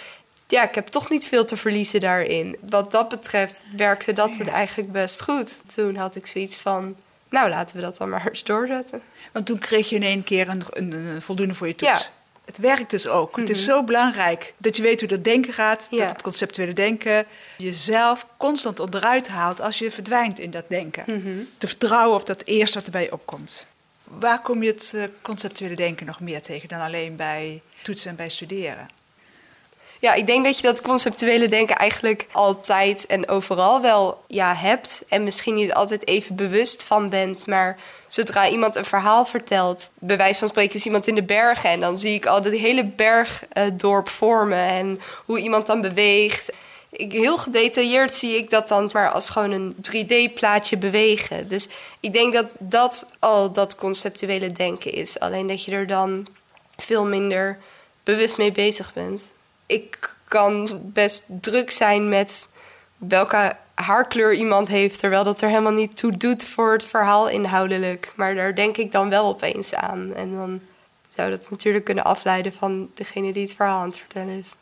ja, 0.51 0.63
ik 0.63 0.75
heb 0.75 0.87
toch 0.87 1.11
niet 1.11 1.27
veel 1.27 1.45
te 1.45 1.57
verliezen 1.57 2.01
daarin. 2.01 2.57
Wat 2.71 2.91
dat 2.91 3.09
betreft 3.09 3.65
werkte 3.77 4.13
dat 4.13 4.33
toen 4.33 4.49
eigenlijk 4.49 4.93
best 4.93 5.23
goed. 5.23 5.63
Toen 5.75 5.97
had 5.97 6.15
ik 6.15 6.27
zoiets 6.27 6.57
van, 6.57 6.97
nou 7.29 7.49
laten 7.49 7.77
we 7.77 7.83
dat 7.83 7.97
dan 7.97 8.09
maar 8.09 8.29
eens 8.29 8.45
doorzetten. 8.45 9.03
Want 9.33 9.47
toen 9.47 9.59
kreeg 9.59 9.89
je 9.89 9.97
in 9.97 10.03
één 10.03 10.25
keer 10.25 10.49
een, 10.49 10.63
een, 10.71 11.23
voldoende 11.23 11.55
voor 11.55 11.67
je 11.67 11.75
toets. 11.75 12.05
Ja. 12.05 12.19
Het 12.45 12.59
werkt 12.59 12.91
dus 12.91 13.07
ook. 13.07 13.37
Het 13.37 13.51
is 13.51 13.65
zo 13.65 13.85
belangrijk 13.85 14.55
dat 14.57 14.77
je 14.77 14.83
weet 14.83 15.01
hoe 15.01 15.09
dat 15.09 15.25
denken 15.25 15.53
gaat, 15.53 15.87
Ja. 15.91 15.99
dat 15.99 16.11
het 16.11 16.23
conceptuele 16.23 16.73
denken 16.73 17.25
jezelf 17.57 18.27
constant 18.37 18.81
onderuit 18.81 19.29
haalt 19.29 19.61
als 19.61 19.79
je 19.79 19.91
verdwijnt 19.91 20.39
in 20.39 20.51
dat 20.51 20.65
denken. 20.69 21.05
Te 21.59 21.69
vertrouwen 21.69 22.21
op 22.21 22.27
dat 22.27 22.43
eerste 22.45 22.77
wat 22.77 22.87
er 22.87 22.93
bij 22.93 23.03
je 23.03 23.13
opkomt. 23.13 23.67
Waar 24.05 24.43
kom 24.43 24.63
je 24.63 24.71
het 24.71 24.93
eh, 24.97 25.03
conceptuele 25.23 25.77
denken 25.77 26.07
nog 26.07 26.21
meer 26.21 26.43
tegen 26.43 26.69
dan 26.69 26.81
alleen 26.81 27.17
bij 27.17 27.63
toetsen 27.83 28.11
en 28.11 28.17
bij 28.17 28.29
studeren? 28.29 28.89
Ja, 30.01 30.15
ik 30.15 30.27
denk 30.27 30.45
dat 30.45 30.57
je 30.57 30.63
dat 30.63 30.81
conceptuele 30.81 31.49
denken 31.49 31.77
eigenlijk 31.77 32.27
altijd 32.33 33.07
en 33.07 33.29
overal 33.29 33.81
wel 33.81 34.25
ja, 34.27 34.55
hebt. 34.55 35.05
En 35.09 35.25
misschien 35.25 35.55
niet 35.55 35.75
altijd 35.75 36.07
even 36.09 36.37
bewust 36.37 36.85
van 36.85 37.09
bent. 37.09 37.47
Maar 37.47 37.77
zodra 38.09 38.49
iemand 38.49 38.77
een 38.77 38.85
verhaal 38.85 39.25
vertelt, 39.25 39.93
bij 39.99 40.17
wijze 40.17 40.39
van 40.39 40.49
spreken 40.49 40.75
is 40.75 40.85
iemand 40.85 41.07
in 41.07 41.15
de 41.15 41.23
bergen. 41.23 41.71
En 41.71 41.81
dan 41.81 41.99
zie 41.99 42.15
ik 42.15 42.27
al 42.27 42.43
dat 42.43 42.53
hele 42.53 42.85
bergdorp 42.85 44.09
vormen 44.09 44.59
en 44.59 45.01
hoe 45.25 45.39
iemand 45.39 45.67
dan 45.67 45.81
beweegt. 45.81 46.51
Ik, 46.91 47.13
heel 47.13 47.39
gedetailleerd 47.39 48.15
zie 48.15 48.37
ik 48.37 48.51
dat 48.51 48.69
dan 48.69 48.91
maar 48.93 49.11
als 49.11 49.31
gewoon 49.31 49.51
een 49.51 49.75
3D-plaatje 49.75 50.77
bewegen. 50.77 51.49
Dus 51.49 51.69
ik 52.01 52.13
denk 52.13 52.33
dat 52.33 52.57
dat 52.59 53.11
al 53.19 53.53
dat 53.53 53.75
conceptuele 53.77 54.53
denken 54.53 54.93
is. 54.93 55.19
Alleen 55.19 55.47
dat 55.47 55.65
je 55.65 55.73
er 55.73 55.87
dan 55.87 56.27
veel 56.77 57.05
minder 57.05 57.59
bewust 58.05 58.39
mee 58.39 58.53
bezig 58.53 58.93
bent. 58.93 59.31
Ik 59.71 60.15
kan 60.25 60.81
best 60.85 61.27
druk 61.41 61.71
zijn 61.71 62.09
met 62.09 62.49
welke 62.97 63.57
haarkleur 63.75 64.35
iemand 64.35 64.69
heeft, 64.69 64.99
terwijl 64.99 65.25
dat 65.25 65.41
er 65.41 65.49
helemaal 65.49 65.73
niet 65.73 65.97
toe 65.97 66.17
doet 66.17 66.45
voor 66.47 66.73
het 66.73 66.87
verhaal 66.87 67.29
inhoudelijk. 67.29 68.13
Maar 68.17 68.35
daar 68.35 68.55
denk 68.55 68.77
ik 68.77 68.93
dan 68.93 69.09
wel 69.09 69.27
opeens 69.27 69.75
aan. 69.75 70.15
En 70.15 70.35
dan 70.35 70.61
zou 71.09 71.31
dat 71.31 71.51
natuurlijk 71.51 71.85
kunnen 71.85 72.05
afleiden 72.05 72.53
van 72.53 72.91
degene 72.95 73.33
die 73.33 73.43
het 73.43 73.55
verhaal 73.55 73.81
aan 73.81 73.89
het 73.89 73.99
vertellen 73.99 74.39
is. 74.39 74.53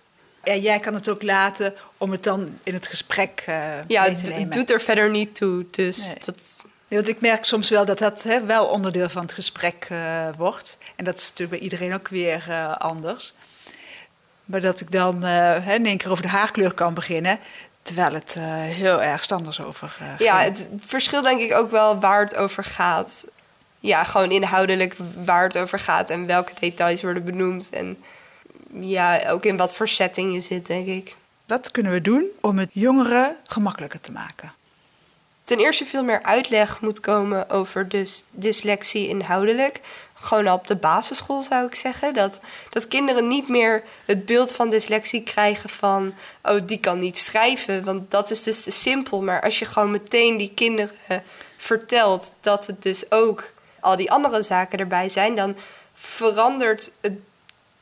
Ja, 0.45 0.55
jij 0.55 0.79
kan 0.79 0.95
het 0.95 1.11
ook 1.11 1.23
laten 1.23 1.75
om 1.99 2.11
het 2.11 2.23
dan 2.23 2.59
in 2.63 2.75
het 2.75 2.87
gesprek 2.87 3.43
eh 3.47 3.55
Ja, 3.87 4.03
mee 4.03 4.11
het 4.11 4.25
te 4.25 4.31
nemen. 4.31 4.51
doet 4.51 4.71
er 4.71 4.81
verder 4.81 5.11
niet 5.11 5.35
toe. 5.35 5.65
Dus 5.71 6.07
Nee. 6.07 6.17
dat, 6.25 6.65
Want 6.89 7.09
ik 7.09 7.21
merk 7.21 7.45
soms 7.45 7.69
wel 7.69 7.85
dat 7.85 7.99
dat 7.99 8.23
hè, 8.23 8.45
wel 8.45 8.67
onderdeel 8.67 9.09
van 9.09 9.23
het 9.23 9.33
gesprek 9.33 9.87
eh, 9.89 10.29
wordt. 10.37 10.79
En 10.97 11.05
dat 11.05 11.19
is 11.19 11.29
natuurlijk 11.29 11.51
bij 11.51 11.69
iedereen 11.71 11.95
ook 11.95 12.09
weer 12.09 12.45
eh, 12.49 12.77
anders. 12.77 13.35
Maar 14.49 14.61
dat 14.61 14.81
ik 14.81 14.91
dan 14.91 15.23
hè, 15.23 15.75
in 15.75 15.87
één 15.87 15.97
keer 15.97 16.11
over 16.11 16.23
de 16.23 16.29
haarkleur 16.29 16.73
kan 16.73 16.95
beginnen... 16.95 17.39
terwijl 17.83 18.15
het 18.15 18.35
eh, 18.37 18.45
heel 18.63 19.03
erg 19.03 19.29
anders 19.29 19.61
over 19.61 19.97
eh, 20.01 20.19
Ja, 20.19 20.41
het 20.41 20.69
verschil 20.81 21.23
denk 21.23 21.41
ik 21.41 21.55
ook 21.55 21.71
wel 21.71 22.01
waar 22.01 22.21
het 22.21 22.37
over 22.37 22.65
gaat. 22.65 23.31
Ja, 23.81 24.05
gewoon 24.05 24.31
inhoudelijk 24.31 24.97
waar 25.25 25.43
het 25.43 25.59
over 25.59 25.79
gaat 25.79 26.11
en 26.11 26.27
welke 26.27 26.53
details 26.61 27.03
worden 27.03 27.25
benoemd. 27.25 27.71
En 27.71 27.99
ja, 28.73 29.31
ook 29.31 29.45
in 29.45 29.57
wat 29.57 29.75
voor 29.75 29.89
setting 29.89 30.35
je 30.35 30.41
zit, 30.41 30.67
denk 30.67 30.87
ik. 30.87 31.17
Wat 31.47 31.71
kunnen 31.71 31.93
we 31.93 32.01
doen 32.01 32.25
om 32.41 32.59
het 32.59 32.71
jongeren 32.73 33.37
gemakkelijker 33.45 34.01
te 34.01 34.13
maken? 34.13 34.53
Ten 35.45 35.59
eerste 35.59 35.85
veel 35.85 36.05
meer 36.05 36.23
uitleg 36.23 36.81
moet 36.81 37.01
komen 37.01 37.51
over 37.51 37.89
dus 37.89 38.25
dyslexie 38.31 39.09
inhoudelijk. 39.09 39.81
Gewoon 40.21 40.47
al 40.47 40.57
op 40.57 40.67
de 40.67 40.77
basisschool 40.77 41.43
zou 41.43 41.67
ik 41.67 41.75
zeggen. 41.75 42.15
Dat, 42.15 42.41
dat 42.71 42.89
kinderen 42.89 43.29
niet 43.29 43.49
meer 43.49 43.83
het 44.05 44.27
beeld 44.27 44.55
van 44.55 44.71
dyslexie 44.71 45.23
krijgen 45.23 45.69
van... 45.69 46.15
oh, 46.43 46.61
die 46.65 46.79
kan 46.79 46.99
niet 46.99 47.19
schrijven, 47.19 47.85
want 47.85 48.11
dat 48.11 48.31
is 48.31 48.43
dus 48.43 48.63
te 48.63 48.71
simpel. 48.71 49.23
Maar 49.23 49.43
als 49.43 49.59
je 49.59 49.65
gewoon 49.65 49.91
meteen 49.91 50.37
die 50.37 50.53
kinderen 50.55 51.23
vertelt 51.57 52.33
dat 52.41 52.67
het 52.67 52.83
dus 52.83 53.11
ook 53.11 53.53
al 53.81 53.97
die 53.97 54.11
andere 54.11 54.43
zaken 54.43 54.79
erbij 54.79 55.09
zijn... 55.09 55.35
dan 55.35 55.57
verandert 55.95 56.91
het 57.01 57.19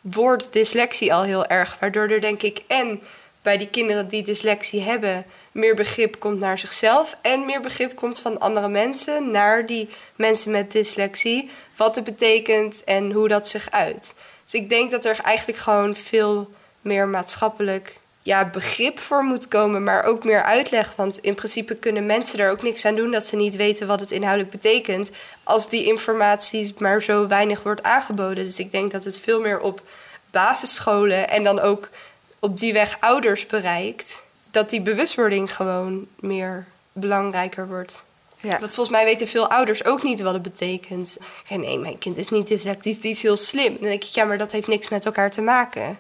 woord 0.01 0.53
dyslexie 0.53 1.14
al 1.14 1.22
heel 1.22 1.46
erg. 1.46 1.77
Waardoor 1.81 2.09
er 2.09 2.20
denk 2.20 2.42
ik 2.42 2.62
en 2.66 3.03
bij 3.47 3.57
die 3.57 3.71
kinderen 3.71 4.09
die 4.09 4.23
dyslexie 4.23 4.81
hebben... 4.81 5.27
meer 5.53 5.75
begrip 5.75 6.19
komt 6.19 6.39
naar 6.39 6.59
zichzelf... 6.59 7.17
en 7.23 7.45
meer 7.45 7.61
begrip 7.61 7.97
komt 7.97 8.21
van 8.21 8.41
andere 8.41 8.69
mensen 8.69 9.31
naar 9.31 9.67
die 9.67 9.89
mensen 10.17 10.51
met 10.51 10.73
dyslexie... 10.73 11.51
wat 11.77 11.95
het 11.95 12.05
betekent 12.05 12.85
en 12.85 13.13
hoe 13.13 13.29
dat 13.29 13.49
zich 13.49 13.71
uit. 13.71 14.15
Dus 14.45 14.55
ik 14.55 14.69
denk 14.69 14.91
dat 14.91 15.05
er 15.05 15.19
eigenlijk 15.23 15.59
gewoon 15.59 15.97
veel 15.97 16.51
meer 16.81 17.09
maatschappelijk 17.09 18.01
ja, 18.23 18.51
begrip 18.51 18.99
voor 18.99 19.23
moet 19.23 19.49
komen... 19.49 19.83
maar 19.85 20.05
ook 20.05 20.25
meer 20.25 20.43
uitleg. 20.43 20.95
Want 20.97 21.19
in 21.19 21.35
principe 21.35 21.75
kunnen 21.75 22.07
mensen 22.07 22.39
er 22.39 22.51
ook 22.51 22.63
niks 22.63 22.85
aan 22.85 22.95
doen... 22.95 23.11
dat 23.11 23.27
ze 23.27 23.37
niet 23.37 23.57
weten 23.57 23.87
wat 23.87 24.01
het 24.01 24.11
inhoudelijk 24.11 24.53
betekent... 24.53 25.11
als 25.43 25.69
die 25.69 25.85
informatie 25.85 26.75
maar 26.79 27.03
zo 27.03 27.27
weinig 27.27 27.63
wordt 27.63 27.83
aangeboden. 27.83 28.45
Dus 28.45 28.59
ik 28.59 28.71
denk 28.71 28.91
dat 28.91 29.05
het 29.05 29.19
veel 29.19 29.41
meer 29.41 29.61
op 29.61 29.83
basisscholen 30.31 31.29
en 31.29 31.45
dan 31.45 31.61
ook 31.61 31.91
op 32.38 32.59
die 32.59 32.72
weg 32.72 32.96
ouders 33.01 33.46
bereikt, 33.46 34.22
dat 34.51 34.70
die 34.70 34.81
bewustwording 34.81 35.55
gewoon 35.55 36.07
meer 36.20 36.66
belangrijker 36.92 37.68
wordt. 37.68 38.03
Ja. 38.40 38.59
Want 38.59 38.75
volgens 38.75 38.96
mij 38.96 39.05
weten 39.05 39.29
veel 39.29 39.51
ouders 39.51 39.85
ook 39.85 40.03
niet 40.03 40.20
wat 40.20 40.33
het 40.33 40.42
betekent. 40.42 41.16
Ja, 41.44 41.57
nee, 41.57 41.79
mijn 41.79 41.99
kind 41.99 42.16
is 42.16 42.29
niet 42.29 42.46
dyslectisch, 42.46 43.01
die 43.01 43.11
is 43.11 43.22
heel 43.22 43.37
slim. 43.37 43.72
Dan 43.72 43.88
denk 43.88 44.05
ik, 44.05 44.09
ja, 44.09 44.25
maar 44.25 44.38
dat 44.38 44.53
heeft 44.53 44.66
niks 44.66 44.88
met 44.88 45.07
elkaar 45.07 45.31
te 45.31 45.40
maken. 45.40 45.99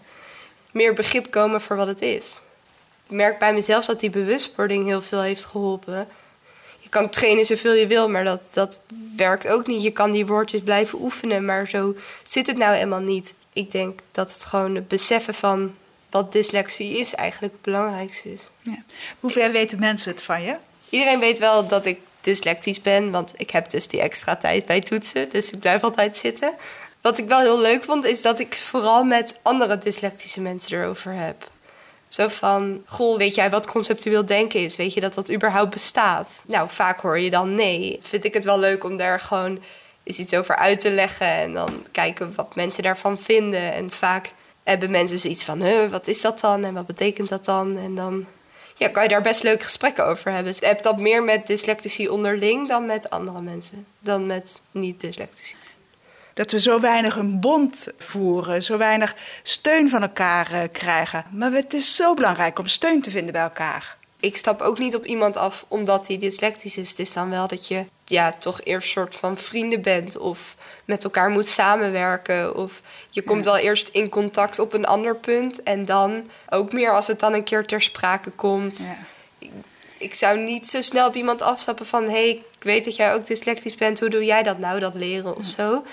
Meer 0.70 0.94
begrip 0.94 1.30
komen 1.30 1.60
voor 1.60 1.76
wat 1.76 1.86
het 1.86 2.02
is. 2.02 2.40
Ik 3.08 3.16
merk 3.16 3.38
bij 3.38 3.54
mezelf 3.54 3.84
dat 3.84 4.00
die 4.00 4.10
bewustwording 4.10 4.84
heel 4.84 5.02
veel 5.02 5.20
heeft 5.20 5.44
geholpen. 5.44 6.08
Je 6.78 6.88
kan 6.88 7.10
trainen 7.10 7.46
zoveel 7.46 7.72
je 7.72 7.86
wil, 7.86 8.08
maar 8.08 8.24
dat, 8.24 8.42
dat 8.52 8.80
werkt 9.16 9.48
ook 9.48 9.66
niet. 9.66 9.82
Je 9.82 9.90
kan 9.90 10.10
die 10.10 10.26
woordjes 10.26 10.62
blijven 10.62 11.00
oefenen, 11.00 11.44
maar 11.44 11.68
zo 11.68 11.94
zit 12.22 12.46
het 12.46 12.56
nou 12.56 12.74
helemaal 12.74 13.00
niet. 13.00 13.34
Ik 13.52 13.70
denk 13.70 14.00
dat 14.12 14.32
het 14.32 14.44
gewoon 14.44 14.74
het 14.74 14.88
beseffen 14.88 15.34
van 15.34 15.74
wat 16.16 16.32
dyslexie 16.32 16.98
is 16.98 17.14
eigenlijk 17.14 17.52
het 17.52 17.62
belangrijkste 17.62 18.32
is. 18.32 18.50
Ja. 18.60 18.82
Hoe 19.20 19.30
ver 19.30 19.52
weten 19.52 19.78
mensen 19.78 20.10
het 20.10 20.22
van 20.22 20.42
je? 20.42 20.56
Iedereen 20.88 21.18
weet 21.18 21.38
wel 21.38 21.66
dat 21.66 21.86
ik 21.86 22.00
dyslectisch 22.20 22.82
ben, 22.82 23.10
want 23.10 23.34
ik 23.36 23.50
heb 23.50 23.70
dus 23.70 23.88
die 23.88 24.00
extra 24.00 24.36
tijd 24.36 24.66
bij 24.66 24.80
toetsen, 24.80 25.30
dus 25.30 25.50
ik 25.50 25.58
blijf 25.60 25.82
altijd 25.82 26.16
zitten. 26.16 26.54
Wat 27.00 27.18
ik 27.18 27.28
wel 27.28 27.40
heel 27.40 27.60
leuk 27.60 27.84
vond, 27.84 28.04
is 28.04 28.22
dat 28.22 28.38
ik 28.38 28.56
vooral 28.56 29.04
met 29.04 29.40
andere 29.42 29.78
dyslectische 29.78 30.40
mensen 30.40 30.78
erover 30.78 31.12
heb. 31.12 31.50
Zo 32.08 32.28
van, 32.28 32.82
goh, 32.86 33.18
weet 33.18 33.34
jij 33.34 33.50
wat 33.50 33.66
conceptueel 33.66 34.26
denken 34.26 34.60
is? 34.60 34.76
Weet 34.76 34.94
je 34.94 35.00
dat 35.00 35.14
dat 35.14 35.32
überhaupt 35.32 35.70
bestaat? 35.70 36.42
Nou, 36.46 36.68
vaak 36.68 37.00
hoor 37.00 37.18
je 37.18 37.30
dan 37.30 37.54
nee. 37.54 37.98
Vind 38.02 38.24
ik 38.24 38.34
het 38.34 38.44
wel 38.44 38.58
leuk 38.58 38.84
om 38.84 38.96
daar 38.96 39.20
gewoon 39.20 39.62
eens 40.04 40.18
iets 40.18 40.34
over 40.34 40.56
uit 40.56 40.80
te 40.80 40.90
leggen 40.90 41.26
en 41.26 41.54
dan 41.54 41.86
kijken 41.92 42.32
wat 42.34 42.54
mensen 42.54 42.82
daarvan 42.82 43.18
vinden. 43.18 43.72
En 43.72 43.90
vaak 43.90 44.32
hebben 44.68 44.90
mensen 44.90 45.18
zoiets 45.18 45.44
van, 45.44 45.62
huh, 45.62 45.90
wat 45.90 46.06
is 46.06 46.20
dat 46.20 46.40
dan 46.40 46.64
en 46.64 46.74
wat 46.74 46.86
betekent 46.86 47.28
dat 47.28 47.44
dan? 47.44 47.76
En 47.76 47.94
dan 47.94 48.26
ja, 48.76 48.88
kan 48.88 49.02
je 49.02 49.08
daar 49.08 49.22
best 49.22 49.42
leuk 49.42 49.62
gesprekken 49.62 50.06
over 50.06 50.30
hebben. 50.30 50.52
Dus 50.52 50.60
ik 50.60 50.66
heb 50.66 50.82
dat 50.82 50.98
meer 50.98 51.22
met 51.22 51.46
dyslectici 51.46 52.08
onderling 52.08 52.68
dan 52.68 52.86
met 52.86 53.10
andere 53.10 53.40
mensen. 53.40 53.86
Dan 53.98 54.26
met 54.26 54.60
niet-dyslectici. 54.72 55.54
Dat 56.34 56.50
we 56.50 56.60
zo 56.60 56.80
weinig 56.80 57.16
een 57.16 57.40
bond 57.40 57.88
voeren, 57.98 58.62
zo 58.62 58.78
weinig 58.78 59.16
steun 59.42 59.88
van 59.88 60.02
elkaar 60.02 60.52
eh, 60.52 60.62
krijgen. 60.72 61.24
Maar 61.32 61.52
het 61.52 61.74
is 61.74 61.96
zo 61.96 62.14
belangrijk 62.14 62.58
om 62.58 62.66
steun 62.66 63.02
te 63.02 63.10
vinden 63.10 63.32
bij 63.32 63.42
elkaar. 63.42 63.96
Ik 64.20 64.36
stap 64.36 64.60
ook 64.60 64.78
niet 64.78 64.94
op 64.94 65.04
iemand 65.04 65.36
af 65.36 65.64
omdat 65.68 66.06
hij 66.06 66.18
dyslectisch 66.18 66.76
is. 66.76 66.88
Het 66.90 66.98
is 66.98 67.12
dan 67.12 67.30
wel 67.30 67.46
dat 67.46 67.68
je 67.68 67.84
ja, 68.08 68.32
toch 68.38 68.60
eerst 68.62 68.88
soort 68.90 69.14
van 69.14 69.36
vrienden 69.36 69.82
bent 69.82 70.18
of 70.18 70.56
met 70.84 71.04
elkaar 71.04 71.30
moet 71.30 71.48
samenwerken. 71.48 72.56
Of 72.56 72.82
je 73.10 73.22
komt 73.22 73.44
wel 73.44 73.56
eerst 73.56 73.88
in 73.88 74.08
contact 74.08 74.58
op 74.58 74.72
een 74.72 74.86
ander 74.86 75.16
punt 75.16 75.62
en 75.62 75.84
dan 75.84 76.30
ook 76.48 76.72
meer 76.72 76.92
als 76.92 77.06
het 77.06 77.20
dan 77.20 77.32
een 77.32 77.44
keer 77.44 77.66
ter 77.66 77.82
sprake 77.82 78.30
komt. 78.30 78.78
Ja. 78.78 78.96
Ik, 79.38 79.50
ik 79.98 80.14
zou 80.14 80.38
niet 80.38 80.68
zo 80.68 80.82
snel 80.82 81.06
op 81.06 81.14
iemand 81.14 81.42
afstappen 81.42 81.86
van 81.86 82.04
hé, 82.04 82.10
hey, 82.10 82.28
ik 82.30 82.62
weet 82.62 82.84
dat 82.84 82.96
jij 82.96 83.14
ook 83.14 83.26
dyslectisch 83.26 83.74
bent, 83.74 84.00
hoe 84.00 84.08
doe 84.08 84.24
jij 84.24 84.42
dat 84.42 84.58
nou, 84.58 84.80
dat 84.80 84.94
leren 84.94 85.36
of 85.36 85.44
zo. 85.46 85.84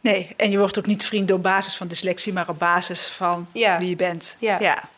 Nee, 0.00 0.34
en 0.36 0.50
je 0.50 0.58
wordt 0.58 0.78
ook 0.78 0.86
niet 0.86 1.04
vriend 1.04 1.32
op 1.32 1.42
basis 1.42 1.76
van 1.76 1.88
dyslexie, 1.88 2.32
maar 2.32 2.48
op 2.48 2.58
basis 2.58 3.06
van 3.06 3.48
Ja. 3.52 3.78
wie 3.78 3.88
je 3.88 3.96
bent. 3.96 4.36
Ja. 4.38 4.88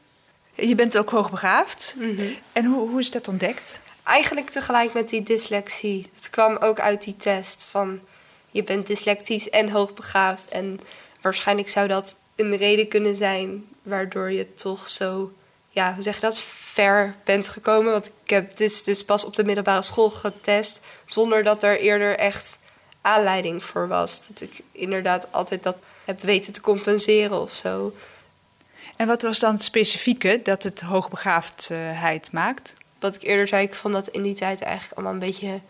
Je 0.55 0.75
bent 0.75 0.99
ook 0.99 1.11
hoogbegaafd. 1.11 1.95
Mhm. 1.99 2.23
En 2.53 2.65
hoe, 2.65 2.89
hoe 2.89 3.01
is 3.01 3.11
dat 3.11 3.29
ontdekt? 3.29 3.81
Eigenlijk 4.11 4.51
tegelijk 4.51 4.93
met 4.93 5.09
die 5.09 5.23
dyslexie. 5.23 6.11
Het 6.15 6.31
kwam 6.31 6.57
ook 6.57 6.81
uit 6.81 7.05
die 7.05 7.17
test 7.17 7.69
van 7.71 8.01
je 8.51 8.63
bent 8.63 8.87
dyslectisch 8.87 9.51
en 9.51 9.69
hoogbegaafd. 9.69 10.49
En 10.49 10.79
waarschijnlijk 11.21 11.69
zou 11.69 11.89
dat 11.89 12.17
een 12.37 12.57
reden 12.57 12.89
kunnen 12.89 13.17
zijn 13.17 13.67
waardoor 13.83 14.33
je 14.33 14.55
toch 14.55 14.89
zo, 14.89 15.33
ja, 15.69 15.95
hoe 15.95 16.03
zeg 16.03 16.15
je 16.15 16.21
dat, 16.21 16.39
ver 16.39 17.17
bent 17.25 17.49
gekomen. 17.49 17.93
Want 17.93 18.07
ik 18.07 18.31
heb 18.31 18.57
dit 18.57 18.85
dus 18.85 19.05
pas 19.05 19.25
op 19.25 19.35
de 19.35 19.45
middelbare 19.45 19.83
school 19.83 20.11
getest 20.11 20.87
zonder 21.07 21.43
dat 21.43 21.63
er 21.63 21.81
eerder 21.81 22.19
echt 22.19 22.59
aanleiding 23.01 23.65
voor 23.65 23.89
was. 23.89 24.27
Dat 24.27 24.41
ik 24.41 24.61
inderdaad 24.73 25.33
altijd 25.33 25.63
dat 25.63 25.77
heb 26.05 26.23
weten 26.23 26.53
te 26.53 26.61
compenseren 26.61 27.41
of 27.41 27.53
zo. 27.53 27.95
En 28.97 29.07
wat 29.07 29.23
was 29.23 29.39
dan 29.39 29.55
het 29.55 29.63
specifieke 29.63 30.41
dat 30.43 30.63
het 30.63 30.81
hoogbegaafdheid 30.81 32.33
maakt? 32.33 32.75
Wat 33.01 33.15
ik 33.15 33.23
eerder 33.23 33.47
zei, 33.47 33.63
ik 33.63 33.75
vond 33.75 33.95
dat 33.95 34.09
in 34.09 34.23
die 34.23 34.35
tijd 34.35 34.61
eigenlijk 34.61 34.93
allemaal 34.93 35.13
een 35.13 35.31
beetje... 35.31 35.61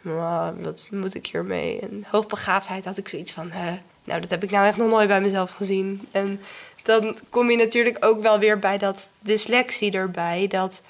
"Nou, 0.00 0.54
wat 0.62 0.86
moet 0.90 1.14
ik 1.14 1.26
hiermee? 1.26 1.80
En 1.80 2.04
hoogbegaafdheid 2.10 2.84
had 2.84 2.96
ik 2.96 3.08
zoiets 3.08 3.32
van... 3.32 3.50
"Hè, 3.50 3.78
nou, 4.08 4.20
dat 4.20 4.30
heb 4.30 4.42
ik 4.42 4.50
nou 4.50 4.66
echt 4.66 4.76
nog 4.76 4.88
nooit 4.88 5.08
bij 5.08 5.20
mezelf 5.20 5.50
gezien. 5.50 6.08
En 6.10 6.40
dan 6.82 7.18
kom 7.30 7.50
je 7.50 7.56
natuurlijk 7.56 7.96
ook 8.00 8.22
wel 8.22 8.38
weer 8.38 8.58
bij 8.58 8.78
dat 8.78 9.10
dyslexie 9.20 9.92
erbij. 9.92 10.46
Dat 10.46 10.82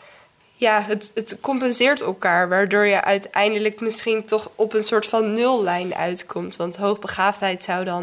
ja, 0.55 0.83
het, 0.83 1.11
het 1.15 1.41
compenseert 1.41 2.03
elkaar, 2.03 2.49
waardoor 2.49 2.87
je 2.87 3.03
uiteindelijk 3.03 3.81
misschien 3.81 4.25
toch 4.25 4.51
op 4.55 4.73
een 4.73 4.85
soort 4.85 5.07
van 5.07 5.33
nullijn 5.33 5.95
uitkomt. 5.95 6.57
Want 6.57 6.77
hoogbegaafdheid 6.77 7.65
zou 7.65 7.85
dan. 7.85 8.03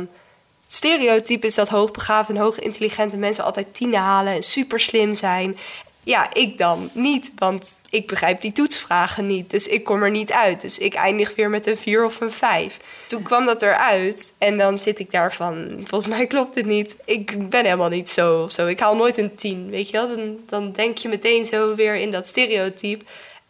Het 0.63 0.73
stereotype 0.73 1.45
is 1.45 1.55
dat 1.55 1.69
hoogbegaafde 1.69 2.33
en 2.33 2.39
hoogintelligente 2.39 3.17
mensen 3.17 3.43
altijd 3.43 3.73
tienen 3.73 3.99
halen 3.99 4.33
en 4.33 4.43
super 4.43 4.79
slim 4.79 5.15
zijn. 5.15 5.57
Ja, 6.05 6.33
ik 6.33 6.57
dan 6.57 6.89
niet, 6.93 7.31
want 7.35 7.81
ik 7.89 8.07
begrijp 8.07 8.41
die 8.41 8.51
toetsvragen 8.51 9.27
niet. 9.27 9.49
Dus 9.49 9.67
ik 9.67 9.83
kom 9.83 10.03
er 10.03 10.11
niet 10.11 10.31
uit. 10.31 10.61
Dus 10.61 10.77
ik 10.77 10.93
eindig 10.93 11.35
weer 11.35 11.49
met 11.49 11.67
een 11.67 11.77
4 11.77 12.05
of 12.05 12.21
een 12.21 12.31
5. 12.31 12.77
Toen 13.07 13.23
kwam 13.23 13.45
dat 13.45 13.61
eruit 13.61 14.33
en 14.37 14.57
dan 14.57 14.77
zit 14.77 14.99
ik 14.99 15.11
daar 15.11 15.33
van... 15.33 15.67
volgens 15.77 16.07
mij 16.07 16.27
klopt 16.27 16.55
het 16.55 16.65
niet. 16.65 16.97
Ik 17.05 17.49
ben 17.49 17.63
helemaal 17.63 17.89
niet 17.89 18.09
zo 18.09 18.43
of 18.43 18.51
zo. 18.51 18.67
Ik 18.67 18.79
haal 18.79 18.95
nooit 18.95 19.17
een 19.17 19.35
10, 19.35 19.69
weet 19.69 19.89
je 19.89 19.97
wel? 19.97 20.07
Dan, 20.07 20.37
dan 20.49 20.71
denk 20.71 20.97
je 20.97 21.07
meteen 21.07 21.45
zo 21.45 21.75
weer 21.75 21.95
in 21.95 22.11
dat 22.11 22.27
stereotype. 22.27 23.05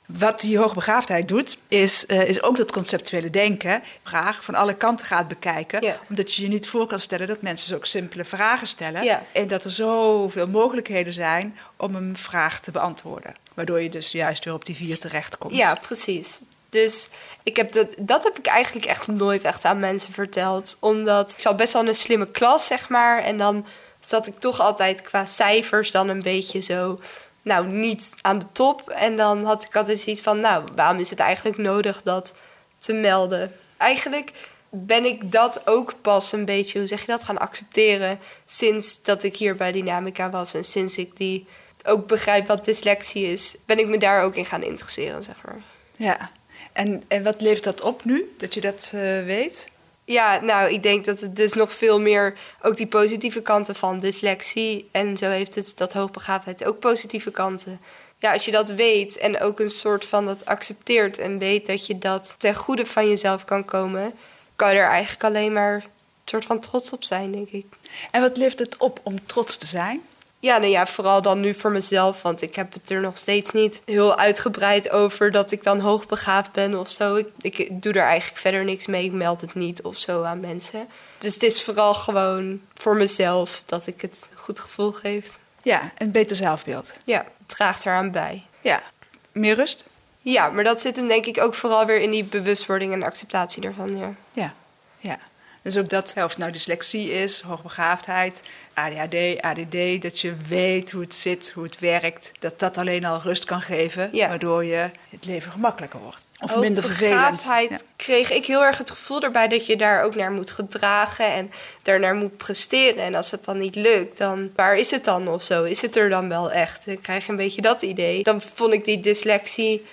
Wat 0.05 0.39
die 0.39 0.57
hoogbegaafdheid 0.57 1.27
doet, 1.27 1.57
is, 1.67 2.05
eh, 2.05 2.27
is 2.27 2.41
ook 2.41 2.57
dat 2.57 2.71
conceptuele 2.71 3.29
denken. 3.29 3.83
Vraag 4.03 4.43
van 4.43 4.55
alle 4.55 4.73
kanten 4.73 5.05
gaat 5.05 5.27
bekijken. 5.27 5.81
Ja. 5.81 5.99
Omdat 6.09 6.33
je 6.33 6.41
je 6.41 6.47
niet 6.47 6.67
voor 6.67 6.87
kan 6.87 6.99
stellen 6.99 7.27
dat 7.27 7.41
mensen 7.41 7.67
zulke 7.67 7.87
simpele 7.87 8.25
vragen 8.25 8.67
stellen. 8.67 9.03
Ja. 9.03 9.23
En 9.31 9.47
dat 9.47 9.63
er 9.63 9.71
zoveel 9.71 10.47
mogelijkheden 10.47 11.13
zijn 11.13 11.57
om 11.77 11.95
een 11.95 12.17
vraag 12.17 12.59
te 12.59 12.71
beantwoorden. 12.71 13.35
Waardoor 13.53 13.81
je 13.81 13.89
dus 13.89 14.11
juist 14.11 14.45
weer 14.45 14.53
op 14.53 14.65
die 14.65 14.75
vier 14.75 14.99
terechtkomt. 14.99 15.55
Ja, 15.55 15.75
precies. 15.75 16.39
Dus 16.69 17.09
ik 17.43 17.55
heb 17.55 17.73
dat, 17.73 17.87
dat 17.99 18.23
heb 18.23 18.37
ik 18.37 18.45
eigenlijk 18.45 18.85
echt 18.85 19.07
nooit 19.07 19.43
echt 19.43 19.65
aan 19.65 19.79
mensen 19.79 20.13
verteld. 20.13 20.77
Omdat 20.79 21.31
ik 21.31 21.39
zat 21.39 21.57
best 21.57 21.73
wel 21.73 21.81
in 21.81 21.87
een 21.87 21.95
slimme 21.95 22.31
klas, 22.31 22.65
zeg 22.65 22.89
maar. 22.89 23.23
En 23.23 23.37
dan 23.37 23.65
zat 23.99 24.27
ik 24.27 24.35
toch 24.35 24.59
altijd 24.59 25.01
qua 25.01 25.25
cijfers 25.25 25.91
dan 25.91 26.09
een 26.09 26.21
beetje 26.21 26.59
zo... 26.59 26.99
Nou, 27.45 27.67
niet 27.67 28.15
aan 28.21 28.39
de 28.39 28.51
top. 28.51 28.89
En 28.89 29.15
dan 29.15 29.43
had 29.43 29.63
ik 29.63 29.75
altijd 29.75 29.99
zoiets 29.99 30.21
van... 30.21 30.39
Nou, 30.39 30.63
waarom 30.75 30.99
is 30.99 31.10
het 31.10 31.19
eigenlijk 31.19 31.58
nodig 31.58 32.01
dat 32.01 32.36
te 32.77 32.93
melden? 32.93 33.51
Eigenlijk 33.77 34.31
ben 34.69 35.05
ik 35.05 35.31
dat 35.31 35.67
ook 35.67 35.93
pas 36.01 36.31
een 36.31 36.45
beetje, 36.45 36.79
hoe 36.79 36.88
zeg 36.88 36.99
je 36.99 37.08
dat, 37.08 37.23
gaan 37.23 37.38
accepteren... 37.38 38.19
sinds 38.45 39.01
dat 39.01 39.23
ik 39.23 39.36
hier 39.36 39.55
bij 39.55 39.71
Dynamica 39.71 40.29
was. 40.29 40.53
En 40.53 40.63
sinds 40.63 40.97
ik 40.97 41.17
die 41.17 41.47
ook 41.84 42.08
begrijp 42.08 42.47
wat 42.47 42.65
dyslexie 42.65 43.25
is... 43.25 43.58
ben 43.65 43.79
ik 43.79 43.88
me 43.88 43.97
daar 43.97 44.23
ook 44.23 44.36
in 44.36 44.45
gaan 44.45 44.63
interesseren, 44.63 45.23
zeg 45.23 45.36
maar. 45.45 45.62
Ja. 45.97 46.31
En, 46.73 47.03
en 47.08 47.23
wat 47.23 47.41
levert 47.41 47.63
dat 47.63 47.81
op 47.81 48.05
nu, 48.05 48.36
dat 48.38 48.53
je 48.53 48.62
dat 48.62 48.91
eh, 48.93 49.23
weet? 49.23 49.69
Ja, 50.05 50.39
nou, 50.41 50.71
ik 50.71 50.83
denk 50.83 51.05
dat 51.05 51.19
het 51.19 51.35
dus 51.35 51.53
nog 51.53 51.73
veel 51.73 51.99
meer 51.99 52.37
ook 52.61 52.77
die 52.77 52.87
positieve 52.87 53.41
kanten 53.41 53.75
van 53.75 53.99
dyslexie. 53.99 54.89
En 54.91 55.17
zo 55.17 55.29
heeft 55.29 55.55
het 55.55 55.77
dat 55.77 55.93
hoogbegaafdheid 55.93 56.65
ook 56.65 56.79
positieve 56.79 57.31
kanten. 57.31 57.79
Ja, 58.19 58.33
als 58.33 58.45
je 58.45 58.51
dat 58.51 58.69
weet 58.69 59.17
en 59.17 59.39
ook 59.39 59.59
een 59.59 59.69
soort 59.69 60.05
van 60.05 60.25
dat 60.25 60.45
accepteert 60.45 61.17
en 61.17 61.37
weet 61.37 61.65
dat 61.65 61.85
je 61.85 61.97
dat 61.97 62.35
ten 62.37 62.55
goede 62.55 62.85
van 62.85 63.07
jezelf 63.07 63.45
kan 63.45 63.65
komen, 63.65 64.13
kan 64.55 64.71
je 64.71 64.79
er 64.79 64.89
eigenlijk 64.89 65.23
alleen 65.23 65.53
maar 65.53 65.73
een 65.73 65.91
soort 66.25 66.45
van 66.45 66.59
trots 66.59 66.91
op 66.91 67.03
zijn, 67.03 67.31
denk 67.31 67.49
ik. 67.49 67.65
En 68.11 68.21
wat 68.21 68.37
levert 68.37 68.59
het 68.59 68.77
op 68.77 68.99
om 69.03 69.25
trots 69.25 69.57
te 69.57 69.65
zijn? 69.65 70.01
Ja, 70.45 70.58
nou 70.58 70.71
ja, 70.71 70.86
vooral 70.88 71.21
dan 71.21 71.39
nu 71.39 71.53
voor 71.53 71.71
mezelf, 71.71 72.21
want 72.21 72.41
ik 72.41 72.55
heb 72.55 72.73
het 72.73 72.89
er 72.89 73.01
nog 73.01 73.17
steeds 73.17 73.51
niet 73.51 73.81
heel 73.86 74.17
uitgebreid 74.17 74.89
over 74.89 75.31
dat 75.31 75.51
ik 75.51 75.63
dan 75.63 75.79
hoogbegaafd 75.79 76.51
ben 76.51 76.79
of 76.79 76.91
zo. 76.91 77.15
Ik, 77.15 77.29
ik 77.41 77.81
doe 77.81 77.93
er 77.93 78.05
eigenlijk 78.05 78.41
verder 78.41 78.63
niks 78.63 78.88
mee, 78.88 79.05
ik 79.05 79.12
meld 79.12 79.41
het 79.41 79.53
niet 79.53 79.81
of 79.81 79.99
zo 79.99 80.23
aan 80.23 80.39
mensen. 80.39 80.88
Dus 81.17 81.34
het 81.34 81.43
is 81.43 81.63
vooral 81.63 81.93
gewoon 81.93 82.62
voor 82.73 82.95
mezelf 82.95 83.63
dat 83.65 83.88
ik 83.88 84.01
het 84.01 84.27
een 84.31 84.38
goed 84.38 84.60
gevoel 84.60 84.91
geeft. 84.91 85.39
Ja, 85.62 85.91
een 85.97 86.12
beter 86.12 86.36
zelfbeeld. 86.36 86.95
Ja, 87.05 87.17
het 87.17 87.47
draagt 87.47 87.86
eraan 87.86 88.12
bij. 88.12 88.43
Ja. 88.62 88.84
Meer 89.31 89.55
rust? 89.55 89.84
Ja, 90.21 90.49
maar 90.49 90.63
dat 90.63 90.81
zit 90.81 90.95
hem 90.95 91.08
denk 91.08 91.25
ik 91.25 91.41
ook 91.41 91.53
vooral 91.53 91.86
weer 91.86 92.01
in 92.01 92.12
die 92.12 92.23
bewustwording 92.23 92.93
en 92.93 93.03
acceptatie 93.03 93.63
ervan, 93.63 93.97
ja. 93.97 94.13
Ja. 94.31 94.53
Ja. 94.99 95.19
Dus 95.65 95.78
ook 95.78 95.89
dat, 95.89 96.13
of 96.17 96.23
het 96.30 96.38
nou 96.38 96.51
dyslexie 96.51 97.12
is, 97.12 97.41
hoogbegaafdheid, 97.41 98.41
ADHD, 98.73 99.41
ADD, 99.41 100.01
dat 100.01 100.19
je 100.19 100.34
weet 100.47 100.91
hoe 100.91 101.01
het 101.01 101.15
zit, 101.15 101.51
hoe 101.56 101.63
het 101.63 101.80
werkt, 101.80 102.32
dat 102.39 102.60
dat 102.60 102.78
alleen 102.78 103.06
al 103.06 103.21
rust 103.21 103.45
kan 103.45 103.62
geven, 103.62 104.10
Ja. 104.12 104.28
waardoor 104.28 104.63
je 104.65 104.89
het 105.10 105.25
leven 105.25 105.51
gemakkelijker 105.51 105.99
wordt. 105.99 106.25
Of 106.39 106.60
minder 106.60 106.84
vervelend. 106.84 107.13
Hoogbegaafdheid 107.19 107.69
Ja. 107.69 107.80
kreeg 107.95 108.32
ik 108.32 108.45
heel 108.45 108.63
erg 108.63 108.78
het 108.78 108.91
gevoel 108.91 109.21
erbij 109.21 109.47
dat 109.47 109.65
je 109.65 109.75
daar 109.75 110.04
ook 110.04 110.15
naar 110.15 110.32
moet 110.32 110.49
gedragen 110.51 111.34
en 111.34 111.51
daarnaar 111.84 112.15
moet 112.15 112.38
presteren. 112.38 113.04
En 113.04 113.15
als 113.15 113.32
het 113.32 113.45
dan 113.45 113.58
niet 113.58 113.75
lukt, 113.75 114.17
dan 114.17 114.51
waar 114.56 114.78
is 114.78 114.91
het 114.91 115.04
dan 115.04 115.28
of 115.28 115.43
zo? 115.43 115.63
Is 115.63 115.82
het 115.82 115.95
er 115.95 116.10
dan 116.10 116.30
wel 116.30 116.51
echt? 116.51 116.86
Dan 116.86 117.01
krijg 117.01 117.25
je 117.25 117.32
een 117.32 117.38
beetje 117.38 117.62
dat 117.62 117.82
idee. 117.82 118.23
Dan 118.23 118.41
vond 118.41 118.73
ik 118.73 118.86
die 118.86 118.99
dyslexie 118.99 119.86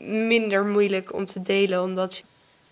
minder 0.00 0.64
moeilijk 0.64 1.12
om 1.14 1.24
te 1.24 1.42
delen, 1.42 1.82
omdat 1.82 2.22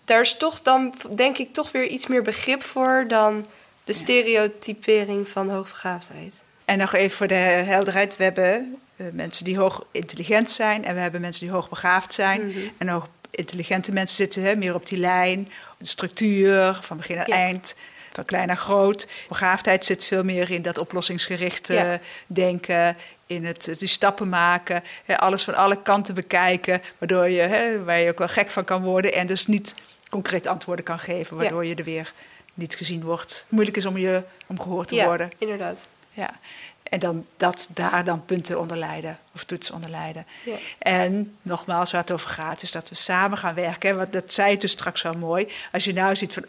daar 0.07 0.21
is 0.21 0.37
toch 0.37 0.61
dan, 0.61 0.93
denk 1.15 1.37
ik, 1.37 1.53
toch 1.53 1.71
weer 1.71 1.85
iets 1.87 2.07
meer 2.07 2.21
begrip 2.21 2.63
voor 2.63 3.05
dan 3.07 3.45
de 3.83 3.93
stereotypering 3.93 5.27
van 5.29 5.49
hoogbegaafdheid. 5.49 6.43
En 6.65 6.77
nog 6.77 6.93
even 6.93 7.17
voor 7.17 7.27
de 7.27 7.33
helderheid, 7.33 8.17
we 8.17 8.23
hebben 8.23 8.75
eh, 8.95 9.05
mensen 9.13 9.45
die 9.45 9.57
hoog 9.57 9.85
intelligent 9.91 10.49
zijn 10.49 10.85
en 10.85 10.95
we 10.95 10.99
hebben 11.01 11.21
mensen 11.21 11.45
die 11.45 11.53
hoogbegaafd 11.53 12.13
zijn. 12.13 12.47
Mhm. 12.47 12.59
En 12.77 12.87
hoog 12.87 13.07
intelligente 13.31 13.91
mensen 13.91 14.15
zitten 14.15 14.43
hè, 14.43 14.55
meer 14.55 14.73
op 14.75 14.85
die 14.85 14.97
lijn, 14.97 15.49
de 15.77 15.87
structuur, 15.87 16.79
van 16.81 16.97
begin 16.97 17.15
naar 17.15 17.29
Ja. 17.29 17.35
eind, 17.35 17.75
van 18.13 18.25
klein 18.25 18.47
naar 18.47 18.57
groot. 18.57 19.07
Begaafdheid 19.27 19.85
zit 19.85 20.03
veel 20.03 20.23
meer 20.23 20.51
in 20.51 20.61
dat 20.61 20.77
oplossingsgerichte 20.77 21.73
Ja. 21.73 21.99
denken, 22.27 22.97
in 23.27 23.45
het 23.45 23.69
die 23.77 23.87
stappen 23.87 24.29
maken, 24.29 24.83
hè, 25.05 25.17
alles 25.17 25.43
van 25.43 25.55
alle 25.55 25.81
kanten 25.81 26.13
bekijken, 26.15 26.81
waardoor 26.97 27.29
je, 27.29 27.41
hè, 27.41 27.83
waar 27.83 27.99
je 27.99 28.09
ook 28.09 28.17
wel 28.17 28.27
gek 28.27 28.49
van 28.49 28.63
kan 28.63 28.83
worden 28.83 29.13
en 29.13 29.27
dus 29.27 29.47
niet 29.47 29.73
concreet 30.09 30.47
antwoorden 30.47 30.85
kan 30.85 30.99
geven, 30.99 31.37
waardoor 31.37 31.65
je 31.65 31.75
er 31.75 31.83
weer 31.83 32.13
niet 32.53 32.75
gezien 32.75 33.03
wordt. 33.03 33.45
Moeilijk 33.49 33.77
is 33.77 33.85
om 33.85 33.97
je 33.97 34.23
om 34.47 34.59
gehoord 34.59 34.87
te 34.87 34.95
ja, 34.95 35.05
worden. 35.05 35.31
inderdaad. 35.37 35.87
Ja. 36.11 36.39
En 36.83 36.99
dan 36.99 37.25
dat 37.37 37.69
daar 37.73 38.03
dan 38.03 38.25
punten 38.25 38.59
onder 38.59 38.77
leiden, 38.77 39.19
of 39.33 39.43
toetsen 39.43 39.75
onder 39.75 39.89
leiden. 39.89 40.25
Ja. 40.45 40.55
En 40.79 41.37
nogmaals, 41.41 41.91
waar 41.91 42.01
het 42.01 42.11
over 42.11 42.29
gaat, 42.29 42.61
is 42.61 42.71
dat 42.71 42.89
we 42.89 42.95
samen 42.95 43.37
gaan 43.37 43.55
werken. 43.55 43.97
Want 43.97 44.13
dat 44.13 44.33
zei 44.33 44.51
je 44.51 44.57
dus 44.57 44.71
straks 44.71 45.01
wel 45.01 45.17
mooi. 45.17 45.47
Als 45.71 45.83
je 45.83 45.93
nou 45.93 46.15
ziet 46.15 46.33
van, 46.33 46.45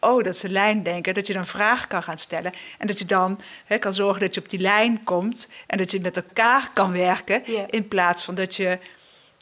oh, 0.00 0.22
dat 0.22 0.34
is 0.34 0.42
een 0.42 0.50
lijn 0.50 0.82
denken, 0.82 1.14
dat 1.14 1.26
je 1.26 1.32
dan 1.32 1.46
vragen 1.46 1.88
kan 1.88 2.02
gaan 2.02 2.18
stellen. 2.18 2.52
En 2.78 2.86
dat 2.86 2.98
je 2.98 3.04
dan 3.04 3.40
kan 3.78 3.94
zorgen 3.94 4.20
dat 4.20 4.34
je 4.34 4.40
op 4.40 4.48
die 4.48 4.60
lijn 4.60 5.04
komt 5.04 5.48
en 5.66 5.78
dat 5.78 5.90
je 5.90 6.00
met 6.00 6.16
elkaar 6.16 6.70
kan 6.72 6.92
werken. 6.92 7.42
Ja. 7.44 7.64
In 7.70 7.88
plaats 7.88 8.24
van 8.24 8.34
dat 8.34 8.54
je 8.54 8.78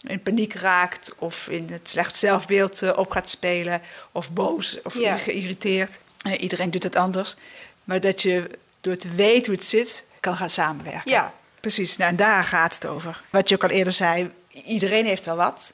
in 0.06 0.22
paniek 0.22 0.54
raakt 0.54 1.14
of 1.18 1.48
in 1.48 1.68
het 1.70 1.88
slecht 1.88 2.16
zelfbeeld 2.16 2.82
eh, 2.82 2.92
op 2.98 3.10
gaat 3.10 3.28
spelen 3.28 3.80
of 4.12 4.32
boos 4.32 4.78
of 4.82 4.98
Ja. 4.98 5.16
geïrriteerd. 5.16 5.98
Eh, 6.22 6.40
iedereen 6.42 6.70
doet 6.70 6.82
het 6.82 6.96
anders. 6.96 7.34
Maar 7.84 8.00
dat 8.00 8.22
je 8.22 8.50
door 8.80 8.96
te 8.96 9.08
weten 9.08 9.44
hoe 9.46 9.54
het 9.54 9.64
zit, 9.64 10.04
kan 10.20 10.36
gaan 10.36 10.50
samenwerken. 10.50 11.10
Ja. 11.10 11.32
Precies, 11.60 11.96
nou, 11.96 12.10
en 12.10 12.16
daar 12.16 12.44
gaat 12.44 12.74
het 12.74 12.86
over. 12.86 13.22
Wat 13.30 13.48
je 13.48 13.54
ook 13.54 13.62
al 13.62 13.68
eerder 13.70 13.92
zei, 13.92 14.30
iedereen 14.50 15.04
heeft 15.04 15.28
al 15.28 15.36
wat. 15.36 15.70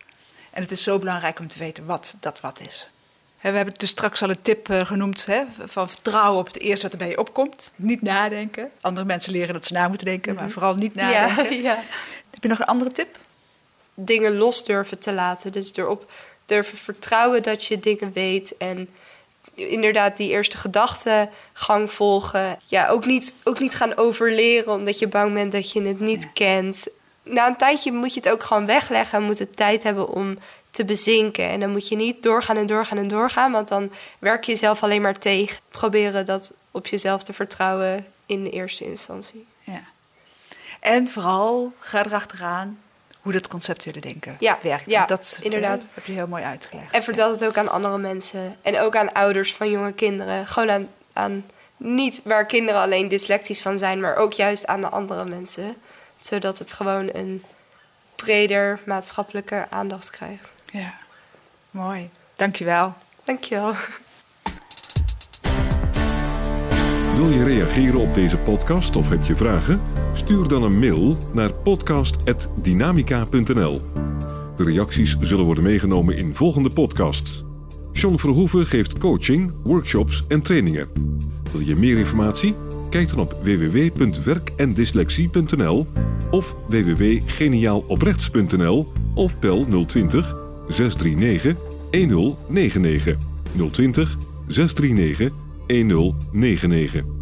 En 0.51 0.63
het 0.63 0.71
is 0.71 0.83
zo 0.83 0.99
belangrijk 0.99 1.39
om 1.39 1.49
te 1.49 1.59
weten 1.59 1.87
wat 1.87 2.15
dat 2.21 2.41
wat 2.41 2.61
is. 2.61 2.89
We 3.41 3.49
hebben 3.49 3.75
dus 3.75 3.89
straks 3.89 4.23
al 4.23 4.31
een 4.31 4.43
tip 4.43 4.71
eh, 4.71 4.87
genoemd 4.87 5.27
hè, 5.27 5.43
van 5.65 5.89
vertrouwen 5.89 6.39
op 6.41 6.47
het 6.47 6.59
eerste 6.59 6.83
wat 6.83 6.93
er 6.93 6.99
bij 6.99 7.09
je 7.09 7.19
opkomt. 7.19 7.73
Niet 7.77 8.03
nadenken. 8.03 8.71
Andere 8.81 9.07
mensen 9.07 9.33
leren 9.33 9.53
dat 9.55 9.67
ze 9.67 9.73
na 9.73 9.89
moeten 9.89 10.07
denken, 10.07 10.35
maar 10.35 10.51
vooral 10.51 10.75
niet 10.75 10.95
nadenken. 10.95 11.45
Mhm. 11.45 11.53
Ja, 11.55 11.61
ja. 11.71 11.83
Heb 12.31 12.43
je 12.43 12.49
nog 12.49 12.59
een 12.59 12.65
andere 12.67 12.91
tip? 12.93 13.19
Dingen 13.95 14.37
los 14.37 14.65
durven 14.65 14.99
te 14.99 15.13
laten. 15.13 15.53
Dus 15.53 15.77
erop 15.77 16.13
durven 16.47 16.79
vertrouwen 16.79 17.43
dat 17.43 17.65
je 17.65 17.79
dingen 17.79 18.13
weet. 18.13 18.57
En 18.57 18.89
inderdaad 19.55 20.17
die 20.17 20.31
eerste 20.31 20.57
gedachtegang 20.57 21.93
volgen. 21.93 22.59
Ja, 22.67 22.89
ook 22.89 23.07
niet, 23.07 23.35
ook 23.45 23.61
niet 23.61 23.75
gaan 23.75 23.97
overleren 23.97 24.73
omdat 24.73 24.99
je 24.99 25.09
bang 25.09 25.33
bent 25.33 25.53
dat 25.53 25.73
je 25.73 25.83
het 25.83 26.01
niet 26.01 26.33
kent. 26.33 26.87
Na 27.23 27.47
een 27.47 27.57
tijdje 27.57 27.93
moet 27.93 28.15
je 28.15 28.21
het 28.21 28.29
ook 28.29 28.43
gewoon 28.43 28.67
wegleggen. 28.67 29.19
En 29.19 29.25
moet 29.25 29.39
het 29.39 29.57
tijd 29.57 29.83
hebben 29.83 30.09
om 30.09 30.39
te 30.71 30.85
bezinken. 30.85 31.49
En 31.49 31.61
dan 31.61 31.71
moet 31.71 31.89
je 31.89 31.97
niet 31.97 32.23
doorgaan 32.23 32.57
en 32.57 32.67
doorgaan 32.67 32.99
en 32.99 33.09
doorgaan. 33.09 33.53
Want 33.53 33.69
dan 33.69 33.93
werk 34.19 34.45
je 34.45 34.53
jezelf 34.53 34.83
alleen 34.83 35.03
maar 35.03 35.19
tegen. 35.19 35.61
Proberen 35.69 36.27
dat 36.27 36.53
op 36.71 36.87
jezelf 36.87 37.23
te 37.23 37.33
vertrouwen 37.33 38.07
in 38.27 38.45
de 38.45 38.51
eerste 38.51 38.85
instantie. 38.85 39.47
Ja. 39.61 39.83
En 40.81 41.09
vooral 41.09 41.73
ga 41.79 42.05
erachteraan 42.05 42.79
hoe 43.23 43.33
dat 43.33 43.49
concept 43.49 43.85
willen 43.85 44.01
denken 44.01 44.37
Ja, 44.39 44.59
werkt. 44.63 44.91
ja, 44.91 45.07
dat 45.07 45.39
inderdaad. 45.43 45.83
eh, 45.83 45.89
heb 45.95 46.05
je 46.07 46.13
heel 46.13 46.27
mooi 46.27 46.43
uitgelegd. 46.43 46.93
En 46.93 47.03
vertel 47.03 47.31
het 47.31 47.45
ook 47.45 47.57
aan 47.57 47.71
andere 47.71 47.99
mensen. 47.99 48.57
En 48.63 48.81
ook 48.81 48.97
aan 48.97 49.13
ouders 49.13 49.55
van 49.55 49.71
jonge 49.71 49.93
kinderen. 49.93 50.47
Gewoon 50.47 50.71
aan, 50.71 50.89
aan 51.13 51.45
niet 51.77 52.21
waar 52.25 52.47
kinderen 52.47 52.81
alleen 52.81 53.09
dyslectisch 53.09 53.61
van 53.63 53.79
zijn, 53.79 54.01
maar 54.01 54.17
ook 54.17 54.33
juist 54.33 54.67
aan 54.67 54.81
de 54.81 54.89
andere 54.89 55.25
mensen. 55.25 55.77
Zodat 56.17 56.59
het 56.59 56.73
gewoon 56.73 57.11
een 57.13 57.45
breder 58.17 58.81
maatschappelijke 58.87 59.67
aandacht 59.71 60.11
krijgt. 60.11 60.53
Ja, 60.67 60.95
mooi. 61.71 62.11
Dankjewel. 62.37 62.95
Dankjewel. 63.25 63.75
Wil 67.17 67.31
je 67.31 67.45
reageren 67.45 68.01
op 68.01 68.15
deze 68.15 68.37
podcast 68.39 68.97
of 68.97 69.09
heb 69.09 69.25
je 69.25 69.37
vragen? 69.37 69.83
Stuur 70.13 70.49
dan 70.49 70.63
een 70.63 70.79
mail 70.79 71.17
naar 71.33 71.53
podcast.dynamica.nl. 71.53 73.81
De 74.57 74.65
reacties 74.65 75.17
zullen 75.21 75.45
worden 75.45 75.65
meegenomen 75.65 76.17
in 76.17 76.35
volgende 76.35 76.71
podcasts. 76.71 77.45
John 77.93 78.17
Verhoeven 78.17 78.67
geeft 78.67 78.99
coaching, 78.99 79.53
workshops 79.63 80.25
en 80.29 80.43
trainingen. 80.43 80.89
Wil 81.53 81.61
je 81.61 81.77
meer 81.77 81.99
informatie? 81.99 82.55
Kijk 82.91 83.09
dan 83.09 83.19
op 83.19 83.37
www.werkendyslexie.nl 83.43 85.87
of 86.31 86.57
www.geniaaloprechts.nl 86.69 88.93
of 89.15 89.39
bel 89.39 89.67
020 89.87 90.37
639 90.69 91.57
1099 91.91 93.17
020 93.71 94.17
639 94.47 95.33
1099. 95.67 97.22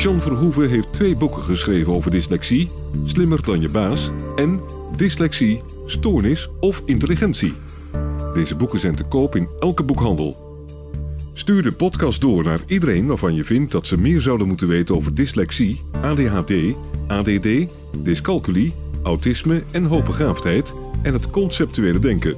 John 0.00 0.18
Verhoeven 0.18 0.68
heeft 0.68 0.92
twee 0.92 1.16
boeken 1.16 1.42
geschreven 1.42 1.92
over 1.92 2.10
dyslexie: 2.10 2.68
Slimmer 3.04 3.42
dan 3.42 3.60
je 3.60 3.68
baas 3.68 4.10
en 4.36 4.60
Dyslexie, 4.96 5.60
Stoornis 5.86 6.48
of 6.60 6.82
Intelligentie. 6.84 7.54
Deze 8.34 8.56
boeken 8.56 8.80
zijn 8.80 8.94
te 8.94 9.04
koop 9.04 9.36
in 9.36 9.48
elke 9.58 9.82
boekhandel. 9.82 10.56
Stuur 11.32 11.62
de 11.62 11.72
podcast 11.72 12.20
door 12.20 12.44
naar 12.44 12.60
iedereen 12.66 13.06
waarvan 13.06 13.34
je 13.34 13.44
vindt 13.44 13.72
dat 13.72 13.86
ze 13.86 13.98
meer 13.98 14.20
zouden 14.20 14.46
moeten 14.46 14.68
weten 14.68 14.94
over 14.96 15.14
dyslexie, 15.14 15.80
ADHD, 16.00 16.52
ADD, 17.06 17.48
dyscalculie, 17.98 18.72
autisme 19.02 19.62
en 19.70 19.84
hoogbegaafdheid 19.84 20.74
en 21.02 21.12
het 21.12 21.30
conceptuele 21.30 21.98
denken. 21.98 22.36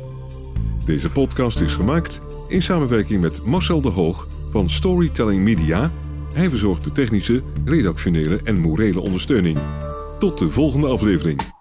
Deze 0.85 1.11
podcast 1.11 1.61
is 1.61 1.75
gemaakt 1.75 2.21
in 2.49 2.63
samenwerking 2.63 3.21
met 3.21 3.45
Marcel 3.45 3.81
de 3.81 3.89
Hoog 3.89 4.29
van 4.51 4.71
Storytelling 4.71 5.43
Media. 5.43 5.91
Hij 6.33 6.51
verzorgt 6.51 6.85
de 6.85 6.93
technische, 6.93 7.43
redactionele 7.65 8.41
en 8.45 8.61
morele 8.61 9.01
ondersteuning. 9.01 9.59
Tot 10.19 10.39
de 10.39 10.51
volgende 10.51 10.87
aflevering. 10.87 11.52